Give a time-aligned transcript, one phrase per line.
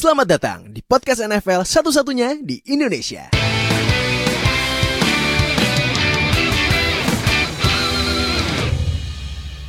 [0.00, 3.28] Selamat datang di podcast NFL satu-satunya di Indonesia.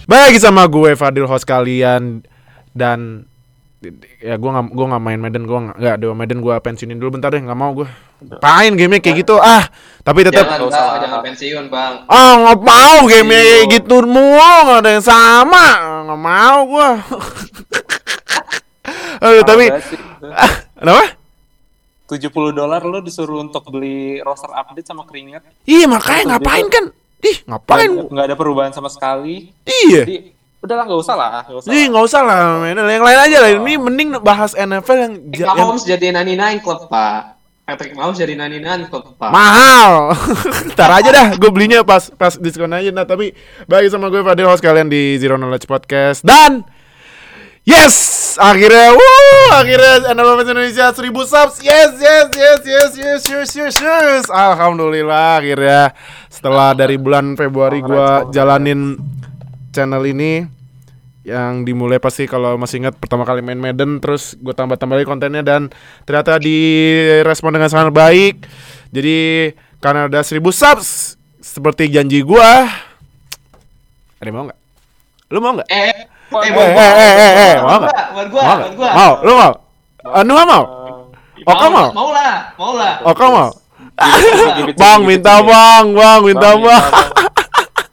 [0.08, 2.24] Baik sama gue Fadil host kalian.
[2.72, 3.28] Dan
[4.24, 7.20] ya gue nggak gue nggak main Madden gue nggak nggak Dewa Madden gue pensiunin dulu
[7.20, 7.90] bentar deh nggak mau gue
[8.40, 9.68] main game kayak gitu ah.
[10.00, 11.94] Tapi tetap Jangan, bang, jangan pensiun, bang.
[12.08, 15.66] ah nggak mau game kayak gitu mulu nggak ada yang sama.
[16.08, 16.90] Nggak mau gue
[19.22, 19.66] Aduh, tapi
[20.80, 21.04] kenapa
[22.08, 25.48] 70 dolar lo disuruh untuk beli roster update sama keringat.
[25.64, 29.48] iya makanya ngapain kan ih ngapain Nggak ada perubahan sama sekali.
[29.64, 30.18] iya Jadi
[30.60, 31.70] udahlah nggak usah lah, nggak usah.
[31.72, 33.50] Ih nggak usah lah, main yang lain aja lah.
[33.56, 37.22] Ini mending bahas NFL yang, Patrick ja- yang Mahomes jadi 99 klub, Pak.
[37.64, 39.32] Patrick Mahomes jadi 99 klub, Pak.
[39.32, 40.12] mahal.
[40.70, 42.92] Ntar aja dah, gue belinya pas pas diskon aja.
[42.92, 43.32] Nah tapi
[43.64, 46.62] bagi sama gue Fadil host kalian di Zero Knowledge Podcast dan
[47.68, 47.96] yes!
[48.40, 51.56] Akhirnya, wuh akhirnya NFL Fans Indonesia 1000 subs.
[51.60, 54.24] Yes yes yes yes yes yes yes yes.
[54.32, 55.92] Alhamdulillah akhirnya
[56.32, 58.96] setelah dari bulan Februari gue jalanin
[59.76, 60.48] channel ini
[61.22, 65.44] yang dimulai pasti kalau masih ingat pertama kali main Madden terus gue tambah-tambah lagi kontennya
[65.46, 65.70] dan
[66.08, 68.48] ternyata direspon dengan sangat baik.
[68.96, 69.52] Jadi
[69.84, 72.50] karena ada 1000 subs seperti janji gue
[74.22, 74.60] ada mau nggak?
[75.34, 75.70] Lu mau nggak?
[75.74, 78.06] Eh, eh, eh eh eh eh eh mau nggak?
[78.16, 78.90] Buat gua, mau buat gua.
[78.96, 79.54] mau lu mau?
[80.16, 80.64] Anu mau?
[81.42, 81.88] Oka mau?
[81.92, 82.94] Mau lah, mau lah.
[83.04, 83.50] Oka mau?
[84.78, 86.84] Bang minta bang bang minta Bang,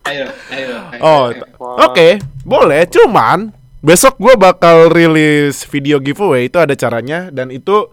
[0.09, 0.77] Ayo, ayo.
[0.89, 1.45] ayo, Oh, ayo.
[1.85, 2.09] oke,
[2.41, 2.89] boleh.
[2.89, 3.53] Cuman
[3.85, 6.49] besok gue bakal rilis video giveaway.
[6.49, 7.93] Itu ada caranya dan itu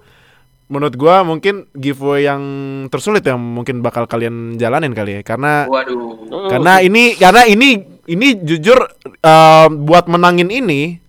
[0.66, 2.42] menurut gua mungkin giveaway yang
[2.88, 5.22] tersulit yang mungkin bakal kalian jalanin kali ya.
[5.28, 6.48] Karena Waduh.
[6.48, 11.02] karena ini karena ini ini jujur eh, buat menangin ini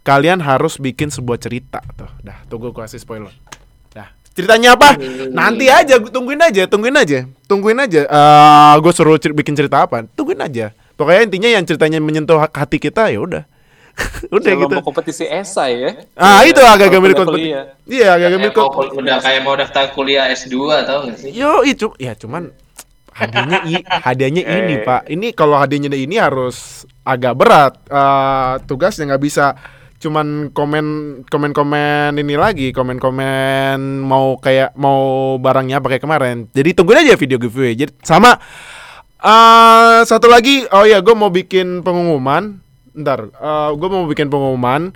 [0.00, 2.10] kalian harus bikin sebuah cerita tuh.
[2.20, 3.32] Dah, tunggu gua kasih spoiler.
[3.90, 4.12] Dah.
[4.32, 4.94] Ceritanya apa?
[5.30, 7.18] Nanti aja, gua tungguin aja, tungguin aja.
[7.44, 8.00] Tungguin aja.
[8.04, 10.04] Eh gue suruh cer- bikin cerita apa?
[10.12, 10.70] Tungguin aja.
[10.94, 13.44] Pokoknya intinya yang ceritanya menyentuh hati kita ya udah.
[14.34, 14.74] udah gitu.
[14.74, 15.90] mau kompetisi esai ya.
[16.18, 17.54] Ah, itu agak-agak mirip kompetisi.
[17.86, 18.98] Iya, Kayak mirip mau, kompetisi.
[18.98, 21.30] udah kayak mau daftar kuliah S2 tau gak sih?
[21.30, 22.50] Yo, itu ya cuman
[23.14, 25.06] hadiahnya i- hadiahnya ini, Pak.
[25.06, 27.78] Ini kalau hadiahnya ini harus agak berat.
[27.86, 29.54] Eh tugasnya nggak bisa
[29.94, 30.86] cuman komen
[31.32, 36.36] komen komen ini lagi komen komen mau kayak mau barangnya apa kayak kemarin.
[36.52, 37.72] Jadi tungguin aja video giveaway.
[37.72, 38.36] Jadi sama
[39.24, 42.60] eh satu lagi oh ya gue mau bikin pengumuman.
[42.92, 43.32] Ntar
[43.74, 44.92] gue mau bikin pengumuman.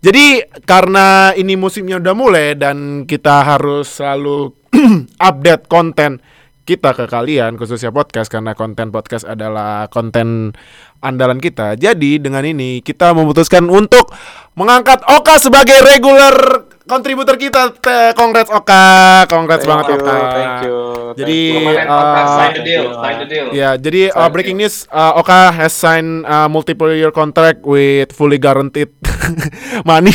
[0.00, 4.54] Jadi karena ini musimnya udah mulai dan kita harus selalu
[5.18, 6.20] update konten
[6.66, 10.50] kita ke kalian khususnya podcast karena konten podcast adalah konten
[10.98, 11.78] andalan kita.
[11.78, 14.10] Jadi dengan ini kita memutuskan untuk
[14.58, 17.70] mengangkat Oka sebagai regular kontributor kita.
[18.18, 20.10] Congrats Oka, congrats Thank banget you, Oka.
[20.10, 20.76] thank you,
[21.14, 21.62] Jadi thank you.
[21.62, 22.98] Kemarin uh, podcast sign the thank deal, you.
[22.98, 23.46] sign the deal.
[23.54, 28.10] Ya, jadi uh, Thank breaking news, uh, Oka has signed uh, multiple year contract with
[28.10, 28.90] fully guaranteed
[29.88, 30.14] money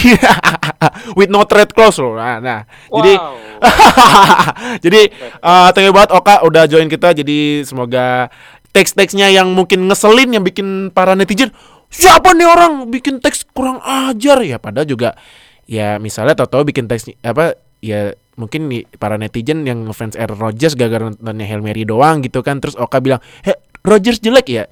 [1.18, 2.16] with no trade clause loh.
[2.18, 2.62] Nah, nah.
[2.90, 3.38] jadi Wow.
[4.86, 5.02] jadi
[5.46, 7.14] uh, thank you banget Oka udah join kita.
[7.14, 8.34] Jadi semoga
[8.72, 11.52] teks-teksnya yang mungkin ngeselin yang bikin para netizen
[11.92, 15.20] siapa nih orang bikin teks kurang ajar ya padahal juga
[15.68, 20.80] ya misalnya tau-tau bikin teks apa ya mungkin nih para netizen yang ngefans Aaron Rodgers
[20.80, 24.64] gara-gara nontonnya Hail Mary doang gitu kan terus Oka bilang heh Rodgers jelek ya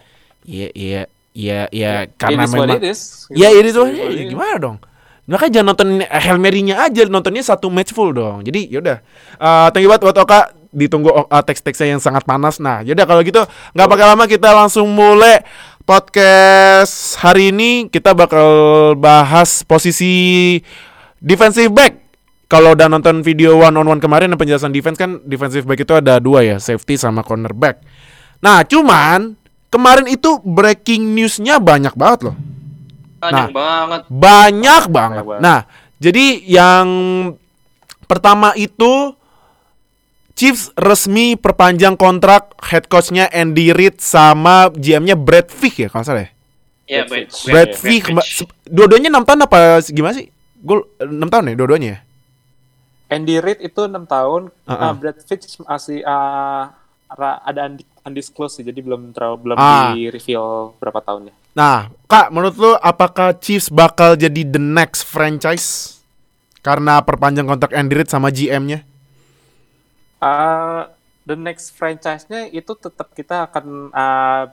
[0.48, 1.02] iya iya
[1.34, 3.00] iya iya karena It is what memang it is.
[3.32, 4.30] Ya ini tuh is.
[4.34, 4.78] gimana dong?
[5.30, 8.42] Makanya jangan nonton Hail Mary-nya aja, nontonnya satu match full dong.
[8.42, 8.98] Jadi yaudah.
[9.38, 10.42] Eh thank you banget buat Oka.
[10.70, 12.62] Ditunggu uh, teks-teksnya yang sangat panas.
[12.62, 13.42] Nah, yaudah kalau gitu
[13.74, 15.42] nggak pakai lama kita langsung mulai
[15.82, 17.90] podcast hari ini.
[17.90, 18.46] Kita bakal
[18.94, 20.58] bahas posisi
[21.18, 21.98] defensive back.
[22.50, 26.18] Kalau udah nonton video one on one kemarin penjelasan defense kan defensive back itu ada
[26.18, 27.82] dua ya, safety sama cornerback.
[28.42, 29.39] Nah, cuman
[29.70, 32.36] kemarin itu breaking newsnya banyak banget loh.
[33.20, 34.02] Banyak banget.
[34.10, 35.24] Banyak banget.
[35.26, 35.42] banget.
[35.42, 35.60] Nah,
[36.02, 36.88] jadi yang
[38.10, 39.14] pertama itu
[40.40, 46.24] Chiefs resmi perpanjang kontrak head coachnya Andy Reid sama GM-nya Brad Fick ya kalau salah
[46.24, 46.32] ya.
[46.90, 47.04] Iya,
[47.52, 48.08] Brad Fick,
[48.64, 50.32] dua-duanya 6 tahun apa gimana sih?
[50.64, 52.00] Gue 6 tahun ya dua-duanya ya?
[53.12, 54.80] Andy Reid itu 6 tahun, Uh-uh.
[54.80, 56.72] uh, Brad Fitch masih uh,
[57.20, 57.76] ada
[58.10, 59.94] undisclosed sih, jadi belum terlalu belum Ah.
[59.94, 61.34] di reveal berapa tahunnya.
[61.54, 65.98] Nah, Kak, menurut lu apakah Chiefs bakal jadi the next franchise
[66.60, 68.82] karena perpanjang kontrak Andy Reid sama GM-nya?
[70.20, 70.84] Uh,
[71.24, 74.52] the next franchise-nya itu tetap kita akan uh,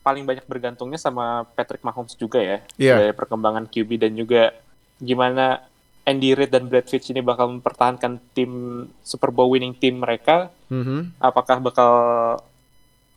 [0.00, 2.94] paling banyak bergantungnya sama Patrick Mahomes juga ya Iya.
[3.00, 4.54] dari perkembangan QB dan juga
[4.96, 5.66] gimana
[6.02, 8.52] Andy Reid dan Brad Fitch ini bakal mempertahankan tim
[9.00, 11.18] Super Bowl winning team mereka, Mhm.
[11.18, 11.92] apakah bakal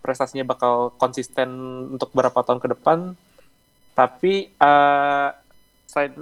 [0.03, 1.47] prestasinya bakal konsisten
[1.95, 3.15] untuk beberapa tahun ke depan.
[3.95, 5.27] Tapi eh
[5.87, 6.13] selain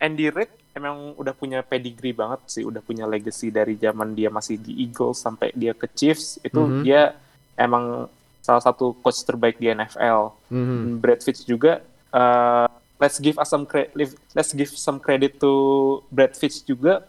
[0.00, 4.56] Andy Reid emang udah punya pedigree banget sih, udah punya legacy dari zaman dia masih
[4.56, 6.80] di Eagles sampai dia ke Chiefs itu Mhm.
[6.80, 7.12] dia
[7.60, 8.08] emang
[8.40, 10.32] salah satu coach terbaik di NFL.
[10.48, 10.98] Mhm.
[10.98, 12.66] Brad Fitch juga uh,
[12.96, 13.92] let's give us some credit
[14.32, 15.52] let's give some credit to
[16.08, 17.04] Brad Fitch juga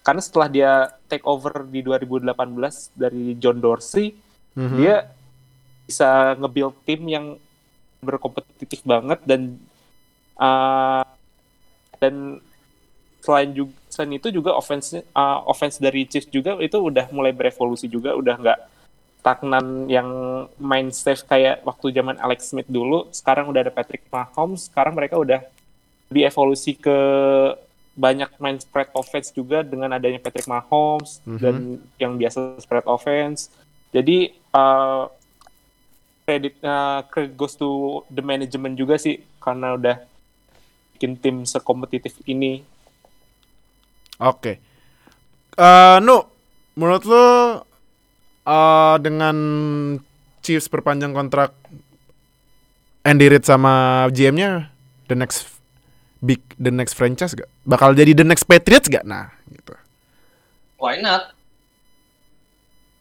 [0.00, 0.72] karena setelah dia
[1.10, 4.14] take over di 2018 dari John Dorsey
[4.54, 4.76] Mhm.
[4.78, 4.96] dia
[5.90, 7.26] bisa nge-build tim yang
[7.98, 9.58] berkompetitif banget dan
[10.38, 11.02] uh,
[11.98, 12.38] dan
[13.20, 17.84] selain juga selain itu juga offense uh, offense dari Chiefs juga itu udah mulai berevolusi
[17.84, 18.58] juga udah nggak
[19.20, 20.08] stagnan yang
[20.56, 25.20] main safe kayak waktu zaman Alex Smith dulu sekarang udah ada Patrick Mahomes sekarang mereka
[25.20, 25.44] udah
[26.08, 26.96] dievolusi ke
[27.92, 31.36] banyak main spread offense juga dengan adanya Patrick Mahomes Mhm.
[31.36, 31.54] dan
[32.00, 33.52] yang biasa spread offense
[33.92, 35.12] jadi uh,
[36.30, 39.98] credit uh, credit goes to the management juga sih karena udah
[40.94, 42.62] bikin tim sekompetitif ini
[44.20, 44.60] Oke.
[45.56, 46.28] Eh, Nu,
[46.76, 47.26] menurut lo
[48.44, 49.36] eh, dengan
[50.44, 51.56] Chiefs perpanjang kontrak
[53.00, 54.68] Andy Reid sama GM-nya
[55.08, 55.48] the next
[56.20, 57.48] big the next franchise gak?
[57.64, 59.08] Bakal jadi the next Patriots gak?
[59.08, 59.72] Nah, gitu.
[60.76, 61.32] Why not?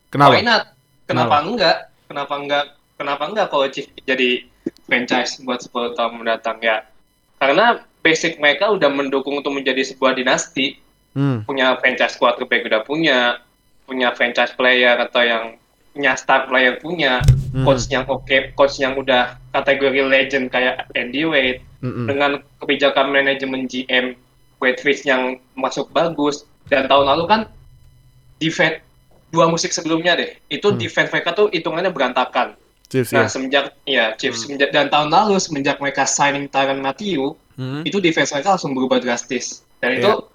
[0.08, 0.40] Kenapa?
[0.40, 0.64] Why not?
[1.04, 1.38] Kenapa Kenapa?
[1.52, 1.78] enggak?
[2.08, 2.66] Kenapa enggak?
[3.00, 4.44] Kenapa enggak kalau Chief jadi
[4.84, 6.84] franchise buat 10 tahun mendatang ya?
[7.40, 10.76] Karena basic mereka udah mendukung untuk menjadi sebuah dinasti.
[11.16, 11.48] Hmm.
[11.48, 13.40] Punya franchise quarterback udah punya,
[13.88, 15.44] punya franchise player atau yang
[15.96, 17.66] punya star player punya, Hmm.
[17.66, 22.06] coach yang oke, coach yang udah kategori legend kayak Andy Reid, Mm-mm.
[22.06, 22.32] dengan
[22.62, 24.14] kebijakan manajemen GM
[24.60, 27.42] Wade yang masuk bagus dan tahun lalu kan
[28.38, 28.84] defense
[29.32, 30.78] dua musik sebelumnya deh itu Hmm.
[30.78, 32.54] defense mereka tuh hitungannya berantakan
[32.90, 33.30] Chiefs nah ya.
[33.30, 34.58] semenjak ya Chiefs Hmm.
[34.58, 37.82] semenjak- dan tahun lalu semenjak mereka signing Tyrann Matthew Hmm.
[37.84, 40.26] itu defense mereka langsung berubah drastis dan itu Iya.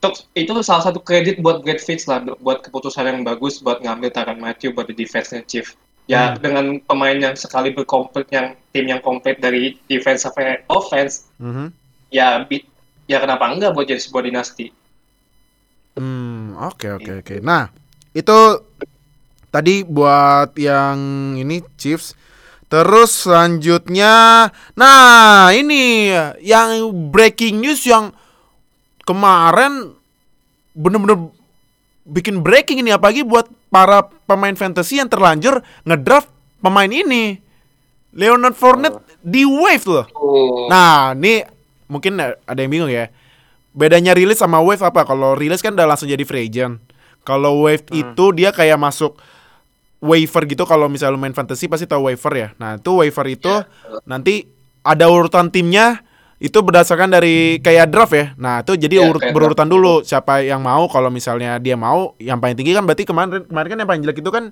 [0.00, 4.08] itu- itu salah satu kredit buat Brad Fitch lah buat keputusan yang bagus buat ngambil
[4.10, 5.66] Tyrann Matthew buat di defense-nya Chief
[6.06, 6.36] ya Hmm.
[6.38, 11.68] dengan pemain yang sekali berkomplit yang tim yang komplit dari defense sampai offense Mhm.
[12.08, 12.64] ya bi-
[13.04, 14.70] ya kenapa enggak buat jadi sebuah dinasti
[15.90, 17.34] Hmm, oke oke oke.
[17.42, 17.68] Nah,
[18.12, 18.38] itu
[19.50, 20.98] tadi buat yang
[21.38, 22.14] ini Chiefs.
[22.70, 24.46] Terus selanjutnya,
[24.78, 26.06] nah ini
[26.38, 28.14] yang breaking news yang
[29.02, 29.90] kemarin
[30.78, 31.34] bener-bener
[32.06, 36.30] bikin breaking ini apalagi buat para pemain fantasy yang terlanjur ngedraft
[36.62, 37.42] pemain ini.
[38.14, 40.06] Leonard Fournette di wave loh.
[40.66, 41.42] Nah, ini
[41.86, 43.10] mungkin ada yang bingung ya.
[43.70, 45.06] Bedanya rilis sama wave apa?
[45.06, 46.82] Kalau rilis kan udah langsung jadi free agent.
[47.22, 49.14] Kalau wave itu dia kayak masuk
[50.00, 52.48] waiver gitu kalau misalnya lu main fantasy pasti tahu waiver ya.
[52.56, 53.52] Nah, itu waiver itu
[54.08, 54.48] nanti
[54.80, 56.00] ada urutan timnya
[56.40, 58.32] itu berdasarkan dari kayak draft ya.
[58.40, 62.40] Nah, itu jadi Iya, urut berurutan dulu siapa yang mau kalau misalnya dia mau yang
[62.40, 64.44] paling tinggi kan berarti kemarin kemarin kan yang paling jelek itu kan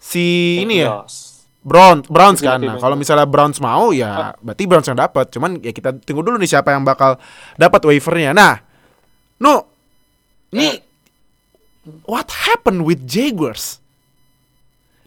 [0.00, 1.04] si ini ya.
[1.04, 1.36] Yes.
[1.58, 2.64] Browns, Browns kan.
[2.64, 2.80] Nah, iya.
[2.80, 5.28] kalau misalnya Browns mau ya berarti Browns yang dapat.
[5.28, 7.20] Cuman ya kita tunggu dulu nih siapa yang bakal
[7.60, 8.32] dapat waivernya.
[8.32, 8.56] Nah,
[9.36, 9.68] no,
[10.56, 10.80] ini
[12.08, 13.84] what happened with Jaguars?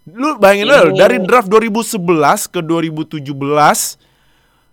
[0.10, 4.01] Lu bayangin Ini- dari draft 2011 ke 2017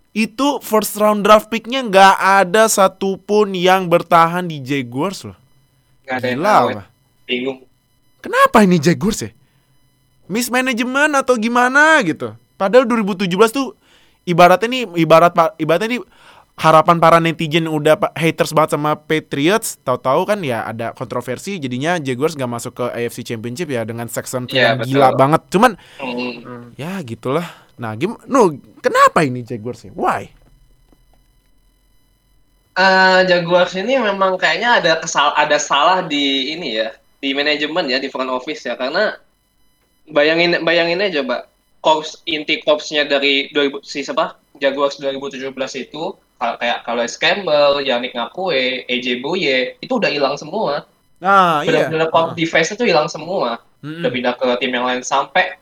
[0.09, 5.37] itu first round draft picknya nggak ada satupun yang bertahan di Jaguars loh.
[6.03, 6.83] nggak ada yang Gila apa?
[7.29, 7.59] bingung
[8.19, 9.31] Kenapa ini Jaguars ya?
[10.27, 12.35] Mismanagement atau gimana gitu.
[12.59, 13.77] Padahal 2017 tuh
[14.27, 16.01] ibaratnya nih ibarat ibaratnya nih
[16.59, 22.35] harapan para netizen udah haters banget sama Patriots, tahu-tahu kan ya ada kontroversi jadinya Jaguars
[22.35, 24.89] gak masuk ke AFC Championship ya dengan Saxon Iya, yang betul.
[24.99, 25.41] gila banget.
[25.49, 26.75] Cuman Hmm.
[26.75, 27.47] ya gitulah.
[27.79, 28.51] Nah, gim no,
[28.83, 29.91] kenapa ini Jaguars ya?
[29.95, 30.27] Why?
[32.75, 37.99] Eh, Jaguars ini memang kayaknya ada kesal ada salah di ini ya di manajemen ya
[37.99, 39.19] di front office ya karena
[40.07, 41.43] bayangin bayangin aja coba
[41.83, 48.87] korps inti korpsnya dari 2000 si siapa Jaguars 2017 itu kayak Carlos Campbell, Yannick Ngakwe,
[48.87, 50.87] AJ Boye itu udah hilang semua.
[51.19, 51.91] Nah, iya.
[51.91, 53.59] Benar-benar korps defense itu hilang semua.
[53.83, 54.03] Mm-mm.
[54.03, 55.59] Udah pindah ke tim yang lain sampai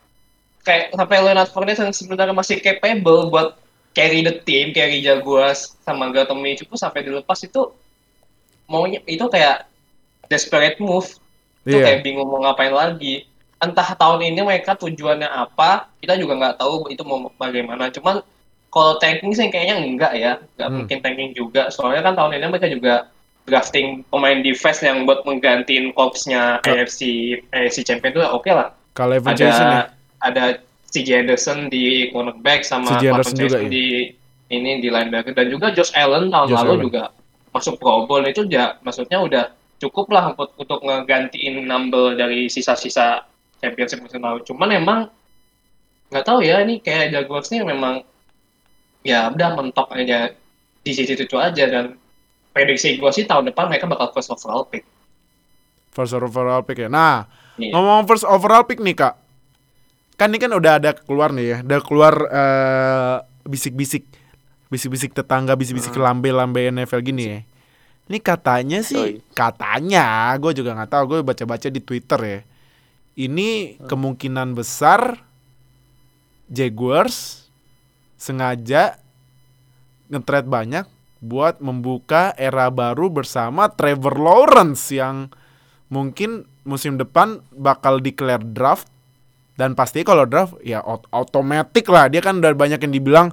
[0.62, 3.58] kayak sampai Leonard Fournette yang sebenarnya masih capable buat
[3.98, 7.74] carry the team, carry Jaguars sama Gatom itu sampai dilepas itu
[8.70, 9.66] maunya itu kayak
[10.30, 11.10] desperate move.
[11.66, 11.84] Itu Iya.
[11.84, 13.26] kayak bingung mau ngapain lagi.
[13.58, 17.90] Entah tahun ini mereka tujuannya apa, kita juga nggak tahu itu mau bagaimana.
[17.90, 18.22] Cuman
[18.78, 20.78] kalau tanking sih kayaknya enggak ya, nggak Hmm.
[20.78, 21.68] mungkin tanking juga.
[21.68, 23.10] Soalnya kan tahun ini mereka juga
[23.44, 27.02] drafting pemain defense yang buat menggantiin corpsnya Ka- AFC
[27.50, 28.76] AFC Champion itu oke lah.
[28.92, 29.82] Kalau Evan Ada Jason ya.
[30.20, 30.44] ada
[30.88, 33.68] CJ Anderson di cornerback sama CJ Anderson juga, ya.
[33.68, 33.86] di
[34.48, 36.86] ini di linebacker dan juga Josh Allen tahun Josh lalu Allen.
[36.86, 37.04] juga
[37.50, 39.44] masuk Pro Bowl itu ya maksudnya udah
[39.78, 43.24] cukup lah untuk untuk ngegantiin number dari sisa-sisa
[43.58, 44.42] championship musim lalu.
[44.44, 45.00] Cuman emang
[46.08, 48.00] nggak tahu ya ini kayak Jaguars nih memang
[49.08, 50.36] ya udah mentok aja
[50.84, 51.96] di sisi itu aja dan
[52.52, 54.84] prediksi gue sih tahun depan mereka bakal first overall pick.
[55.96, 56.92] First overall pick ya.
[56.92, 57.24] Nah,
[57.56, 57.72] Iya.
[57.72, 59.16] ngomong first overall pick nih kak.
[60.14, 61.58] Kan ini kan udah ada keluar nih ya.
[61.64, 64.04] Udah keluar eh, bisik-bisik.
[64.68, 66.04] Bisik-bisik tetangga, bisik-bisik Hmm.
[66.04, 67.40] lambe-lambe NFL gini ya.
[68.08, 69.36] Ini katanya sih, Yoi.
[69.36, 71.04] katanya, gue juga nggak tahu.
[71.08, 72.40] Gue baca-baca di Twitter ya.
[73.18, 75.24] Ini kemungkinan besar
[76.48, 77.47] Jaguars
[78.18, 78.98] sengaja
[80.10, 80.86] nge-trade banyak
[81.18, 85.34] buat membuka era baru bersama Trevor Lawrence yang
[85.90, 88.86] mungkin musim depan bakal declare draft.
[89.58, 92.06] Dan pasti kalau draft ya ot- otomatis lah.
[92.14, 93.28] Dia kan udah banyak yang dibilang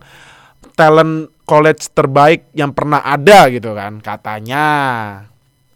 [0.73, 4.67] talent college terbaik yang pernah ada gitu kan katanya.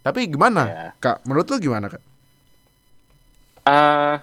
[0.01, 0.89] Tapi gimana Ya.
[0.97, 1.21] kak?
[1.29, 2.01] Menurut lu gimana kak?
[3.69, 4.15] Eh,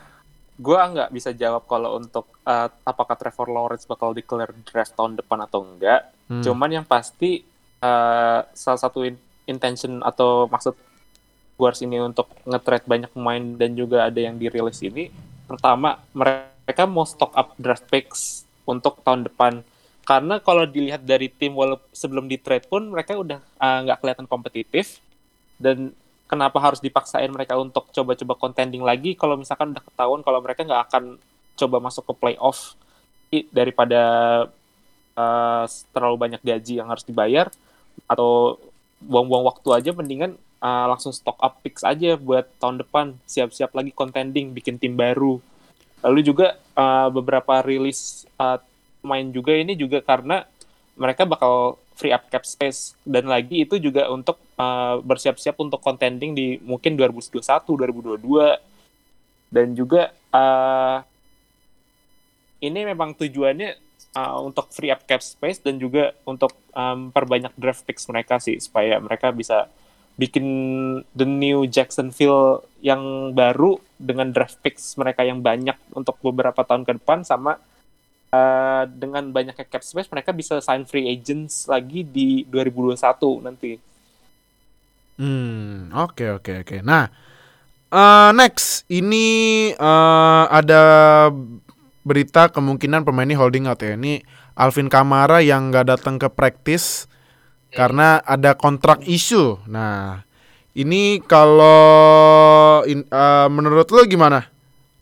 [0.56, 5.44] gua nggak bisa jawab kalau untuk eh, apakah Trevor Lawrence bakal declare draft tahun depan
[5.44, 6.12] atau enggak.
[6.32, 6.44] Hmm.
[6.44, 7.44] Cuman yang pasti
[7.84, 10.76] eh, salah satu in- intention atau maksud
[11.56, 15.08] Guards ini untuk nge-trade banyak pemain dan juga ada yang dirilis ini,
[15.48, 19.64] pertama mereka mau stock up draft picks untuk tahun depan.
[20.04, 24.28] Karena kalau dilihat dari tim walaupun sebelum di trade pun mereka udah eh, nggak kelihatan
[24.28, 25.00] kompetitif
[25.56, 30.66] dan kenapa harus dipaksain mereka untuk coba-coba contending lagi kalau misalkan udah ketahuan kalau mereka
[30.66, 31.04] nggak akan
[31.56, 32.76] coba masuk ke playoff
[33.52, 34.02] daripada
[35.18, 37.52] uh, terlalu banyak gaji yang harus dibayar
[38.06, 38.60] atau
[39.04, 43.16] buang-buang waktu aja mendingan uh, langsung stock up picks aja buat tahun depan.
[43.28, 45.40] Siap-siap lagi contending bikin tim baru.
[46.06, 48.62] Lalu juga uh, beberapa rilis uh,
[49.06, 50.46] main juga ini juga karena
[50.96, 52.94] mereka bakal free up cap space.
[53.08, 57.42] Dan lagi itu juga untuk uh, bersiap-siap untuk contending di mungkin 2021
[58.20, 58.76] 2022
[59.56, 61.00] dan juga uh,
[62.60, 63.78] ini memang tujuannya
[64.18, 68.58] uh, untuk free up cap space dan juga untuk um, perbanyak draft picks mereka sih
[68.58, 69.72] supaya mereka bisa
[70.16, 70.48] bikin
[71.12, 77.00] the new Jacksonville yang baru dengan draft picks mereka yang banyak untuk beberapa tahun ke
[77.04, 77.60] depan sama
[78.36, 83.96] uh, dengan banyaknya cap space mereka bisa sign free agents lagi di 2021 nanti.
[85.16, 86.78] Hmm, oke oke oke.
[86.84, 87.08] Nah,
[87.88, 90.84] eh, next ini eh, ada
[92.04, 93.96] berita kemungkinan pemain ini holding out ya.
[93.96, 94.20] Ini
[94.60, 97.08] Alvin Kamara yang nggak datang ke practice
[97.72, 99.64] karena ada kontrak isu.
[99.72, 100.24] Nah,
[100.76, 104.52] ini kalau in- eh, menurut lo gimana?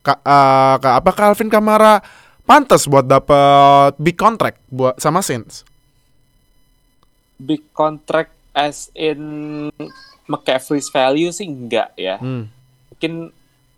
[0.06, 2.06] Ka, eh, Kak, apakah Alvin Kamara
[2.44, 5.64] pantas buat dapat big contract buat sama Saints?
[7.40, 9.68] Big contract as in
[10.30, 12.22] McCaffrey's value sih enggak ya.
[12.22, 12.48] Hmm.
[12.94, 13.34] Mungkin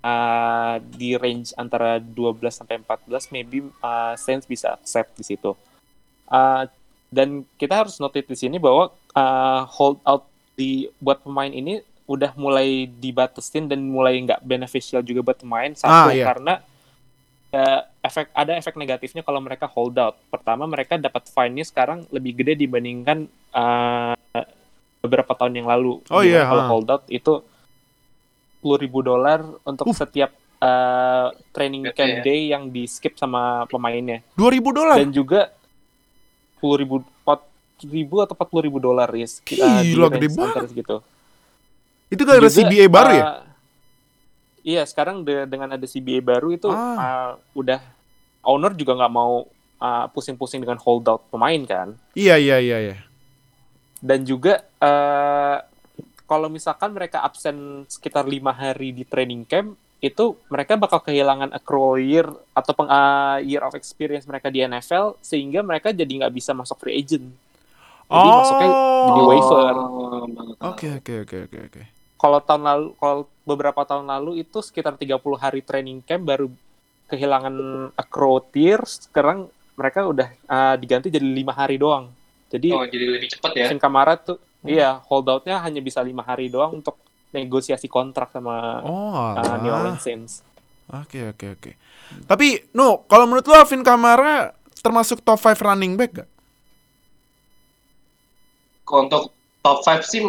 [0.06, 5.58] uh, di range antara 12 sampai 14 maybe uh, Saints bisa accept di situ.
[6.30, 6.70] Uh,
[7.10, 12.38] dan kita harus notice di sini bahwa uh, hold out di buat pemain ini udah
[12.38, 16.26] mulai dibatasin dan mulai nggak beneficial juga buat pemain Ah, satu iya.
[16.30, 16.54] karena
[17.56, 20.20] uh, efek ada efek negatifnya kalau mereka hold out.
[20.28, 24.14] Pertama mereka dapat fine-nya sekarang lebih gede dibandingkan uh,
[25.00, 26.04] beberapa tahun yang lalu.
[26.10, 26.70] Oh, iya, Kalau ha.
[26.70, 27.40] hold out itu
[28.60, 29.96] puluh ribu dolar untuk Uh.
[29.96, 32.24] setiap uh, training Gede camp ya.
[32.26, 34.98] day yang di skip sama pemainnya 2000 dolar.
[34.98, 35.54] dan juga
[36.58, 37.46] puluh ribu empat
[37.86, 39.70] ribu atau empat puluh ribu dolar ya Gila,
[40.10, 40.96] range gede antara segitu.
[42.10, 43.24] Itu gara-gara CBA baru ya?
[43.24, 43.38] uh,
[44.66, 46.98] Iya, sekarang de- dengan ada CBA baru itu Ah.
[46.98, 47.78] uh, udah
[48.42, 49.46] owner juga nggak mau
[49.78, 51.94] uh, pusing-pusing dengan hold out pemain kan.
[52.12, 52.98] Iya iya iya iya.
[54.02, 55.62] Dan juga uh,
[56.24, 61.98] kalau misalkan mereka absen sekitar lima hari di training camp, itu mereka bakal kehilangan accrual
[61.98, 66.54] year atau peng, uh, year of experience mereka di NFL sehingga mereka jadi nggak bisa
[66.54, 67.26] masuk free agent.
[68.06, 68.70] Jadi masuknya
[69.08, 69.28] di Oh.
[69.28, 69.74] waiver.
[70.64, 71.82] Oke oke oke oke oke.
[72.26, 76.50] Kalau tahun lalu kalau beberapa tahun lalu itu sekitar 30 hari training camp baru
[77.06, 77.54] kehilangan
[77.94, 79.46] accrual tier sekarang
[79.78, 82.10] mereka udah uh, diganti jadi lima hari doang
[82.50, 83.70] jadi Oh, jadi lebih cepat ya.
[83.78, 86.98] Kamara tuh iya holdoutnya hanya bisa lima hari doang untuk
[87.30, 89.70] negosiasi kontrak sama Oh, uh, New.
[89.70, 90.42] Orleans Saints
[90.86, 91.72] Oke oke oke.
[92.30, 94.54] Tapi no, kalau menurut lu Alvin Kamara
[94.86, 96.30] termasuk top 5 running back gak?
[98.86, 99.34] Untuk
[99.66, 100.22] top 5 sih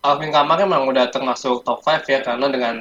[0.00, 2.76] Alvin Kamara memang udah termasuk top 5 ya karena dengan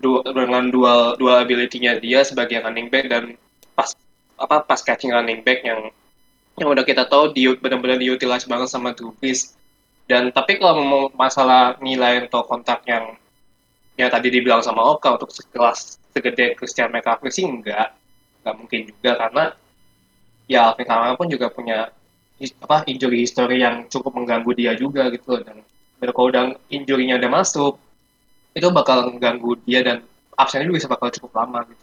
[0.00, 3.36] du dengan dual dual ability-nya dia sebagai running back dan
[3.76, 3.92] pas
[4.40, 5.92] apa pas catching running back yang
[6.56, 9.12] yang udah kita tahu di benar-benar diutilize banget sama Drew.
[10.04, 13.16] Dan tapi kalau mau masalah nilai untuk kontak yang
[13.96, 17.94] yang tadi dibilang sama Oka untuk sekelas segede Christian McCaffrey sih enggak
[18.44, 19.44] nggak mungkin juga karena
[20.50, 21.88] ya Alvin Kamara pun juga punya
[22.60, 25.64] apa injury history yang cukup mengganggu dia juga gitu dan
[26.04, 27.80] dan kalau udah injury-nya udah masuk
[28.52, 29.96] itu bakal mengganggu dia dan
[30.36, 31.82] absennya juga bisa bakal cukup lama gitu.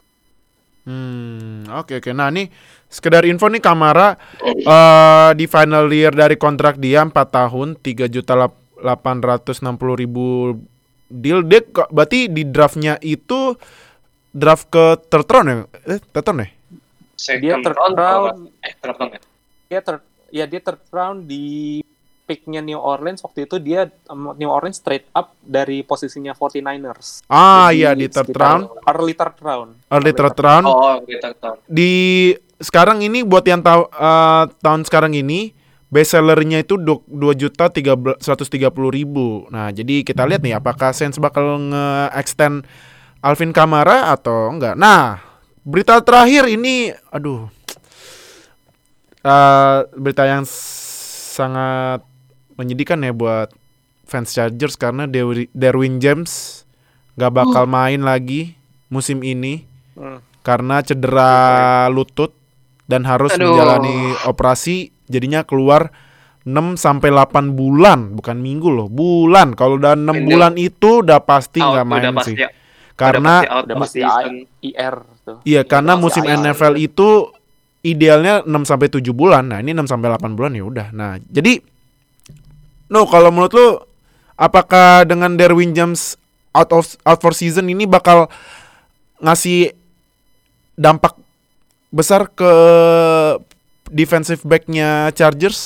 [0.81, 2.09] Hmm, oke oke.
[2.09, 2.49] Nah, nih
[2.89, 8.33] sekedar info nih Kamara eh di final year dari kontrak dia 4 tahun 3 juta
[8.33, 9.61] lap- 860
[9.93, 10.57] ribu
[11.05, 13.53] deal dia berarti di draftnya itu
[14.33, 15.55] draft ke third round ya?
[15.87, 16.49] Eh, third round ya?
[17.13, 18.39] Second Dia third round, round.
[18.65, 19.21] eh third round ya?
[19.69, 19.95] Dia ter
[20.33, 21.45] ya dia third round di
[22.31, 27.27] picknya New Orleans waktu itu dia um, New Orleans straight up dari posisinya 49ers.
[27.27, 29.69] Ah Jadi iya di third round, Early third round.
[29.91, 30.65] early third round.
[30.65, 31.59] Oh, gitu third round.
[31.67, 31.91] Di
[32.57, 35.51] sekarang ini buat yang tahu eh, tahun sekarang ini
[35.91, 37.03] best sellernya itu 2
[37.35, 38.15] juta 130
[38.87, 39.43] ribu.
[39.51, 42.63] Nah, jadi kita lihat nih apakah Saints bakal nge-extend
[43.19, 44.79] Alvin Kamara atau enggak.
[44.79, 45.19] Nah,
[45.61, 47.51] berita terakhir ini aduh.
[49.21, 52.01] eh, berita yang sangat
[52.61, 53.49] menyedihkan ya buat
[54.03, 56.63] fans Chargers karena Dewi- Derwin James
[57.13, 58.53] nggak bakal main lagi
[58.87, 60.23] musim ini Hmm.
[60.41, 61.33] karena cedera
[61.87, 62.31] lutut
[62.85, 63.51] dan harus Aduh.
[63.51, 65.91] menjalani operasi jadinya keluar
[66.41, 71.19] 6 sampai 8 bulan bukan minggu loh bulan kalau udah 6 Ini bulan itu udah
[71.19, 72.49] pasti nggak udah main pasti, sih udah
[72.95, 73.99] karena pasti out Udah pasti.
[74.63, 75.37] IR tuh.
[75.43, 76.35] iya karena pasti musim IR.
[76.41, 77.09] NFL itu
[77.81, 81.61] idealnya 6 sampai 7 bulan nah ini 6 sampai 8 bulan ya udah nah jadi
[82.91, 83.67] no kalau menurut lu
[84.35, 86.19] apakah dengan Derwin James
[86.51, 88.27] out of out for season ini bakal
[89.23, 89.71] ngasih
[90.75, 91.15] dampak
[91.93, 92.51] besar ke
[93.91, 95.59] defensive backnya Chargers?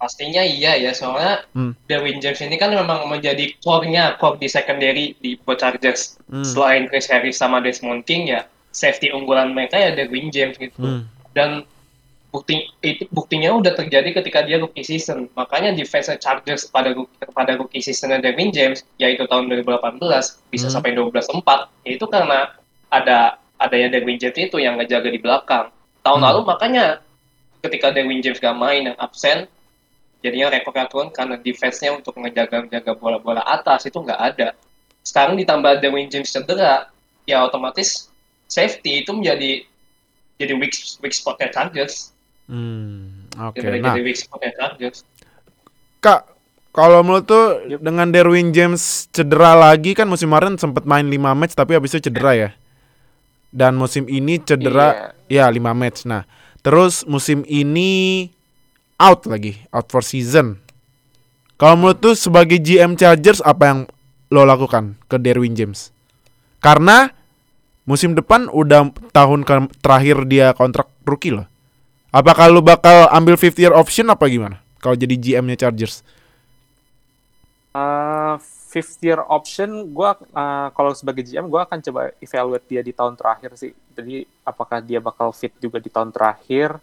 [0.00, 1.76] Pastinya iya ya, soalnya Hmm.
[1.84, 6.16] Derwin James ini kan memang menjadi core-nya, core di secondary di buat Chargers.
[6.24, 6.40] Hmm.
[6.40, 10.80] Selain Chris Harris sama Desmond King ya, safety unggulan mereka ya Derwin James gitu.
[10.80, 11.04] Hmm.
[11.36, 11.68] Dan
[12.30, 15.26] bukti itu buktinya udah terjadi ketika dia rookie season.
[15.34, 16.94] Makanya defense Chargers pada
[17.34, 19.98] pada rookie seasonnya Derwin James yaitu tahun 2018
[20.50, 20.74] bisa Hmm.
[20.78, 22.54] sampai 12-4 itu karena
[22.90, 25.74] ada adanya Derwin James itu yang ngejaga di belakang.
[26.06, 26.26] Tahun Hmm.
[26.30, 27.02] lalu makanya
[27.60, 29.50] ketika Derwin James gak main yang absen
[30.24, 34.48] jadinya rekornya turun karena defense-nya untuk ngejaga ngejaga bola-bola atas itu nggak ada.
[35.00, 36.92] Sekarang ditambah Derwin James cedera,
[37.24, 38.12] ya otomatis
[38.46, 39.64] safety itu menjadi
[40.36, 42.12] jadi weak weak spotnya Chargers.
[42.50, 43.94] Hmm, Oke, Jadi nah
[44.58, 45.06] Chargers.
[46.02, 46.26] Kak,
[46.74, 51.54] kalau menurut tuh dengan Derwin James cedera lagi kan musim kemarin sempat main 5 match
[51.54, 52.50] tapi habis itu cedera ya.
[53.54, 56.06] Dan musim ini cedera ya 5 match.
[56.10, 56.26] Nah,
[56.62, 58.26] terus musim ini
[58.98, 60.58] out lagi, out for season.
[61.58, 63.78] Kalau menurut tuh sebagai GM Chargers apa yang
[64.30, 65.92] lo lakukan ke Derwin James?
[66.62, 67.10] Karena
[67.84, 71.49] musim depan udah tahun ke- terakhir dia kontrak rookie loh.
[72.10, 74.58] Apakah lo bakal ambil 50 year option apa gimana?
[74.82, 76.02] Kalau jadi GM-nya Chargers?
[77.70, 82.90] Uh, fifth year option, gua uh, kalau sebagai GM gua akan coba evaluate dia di
[82.90, 83.70] tahun terakhir sih.
[83.94, 86.82] Jadi apakah dia bakal fit juga di tahun terakhir?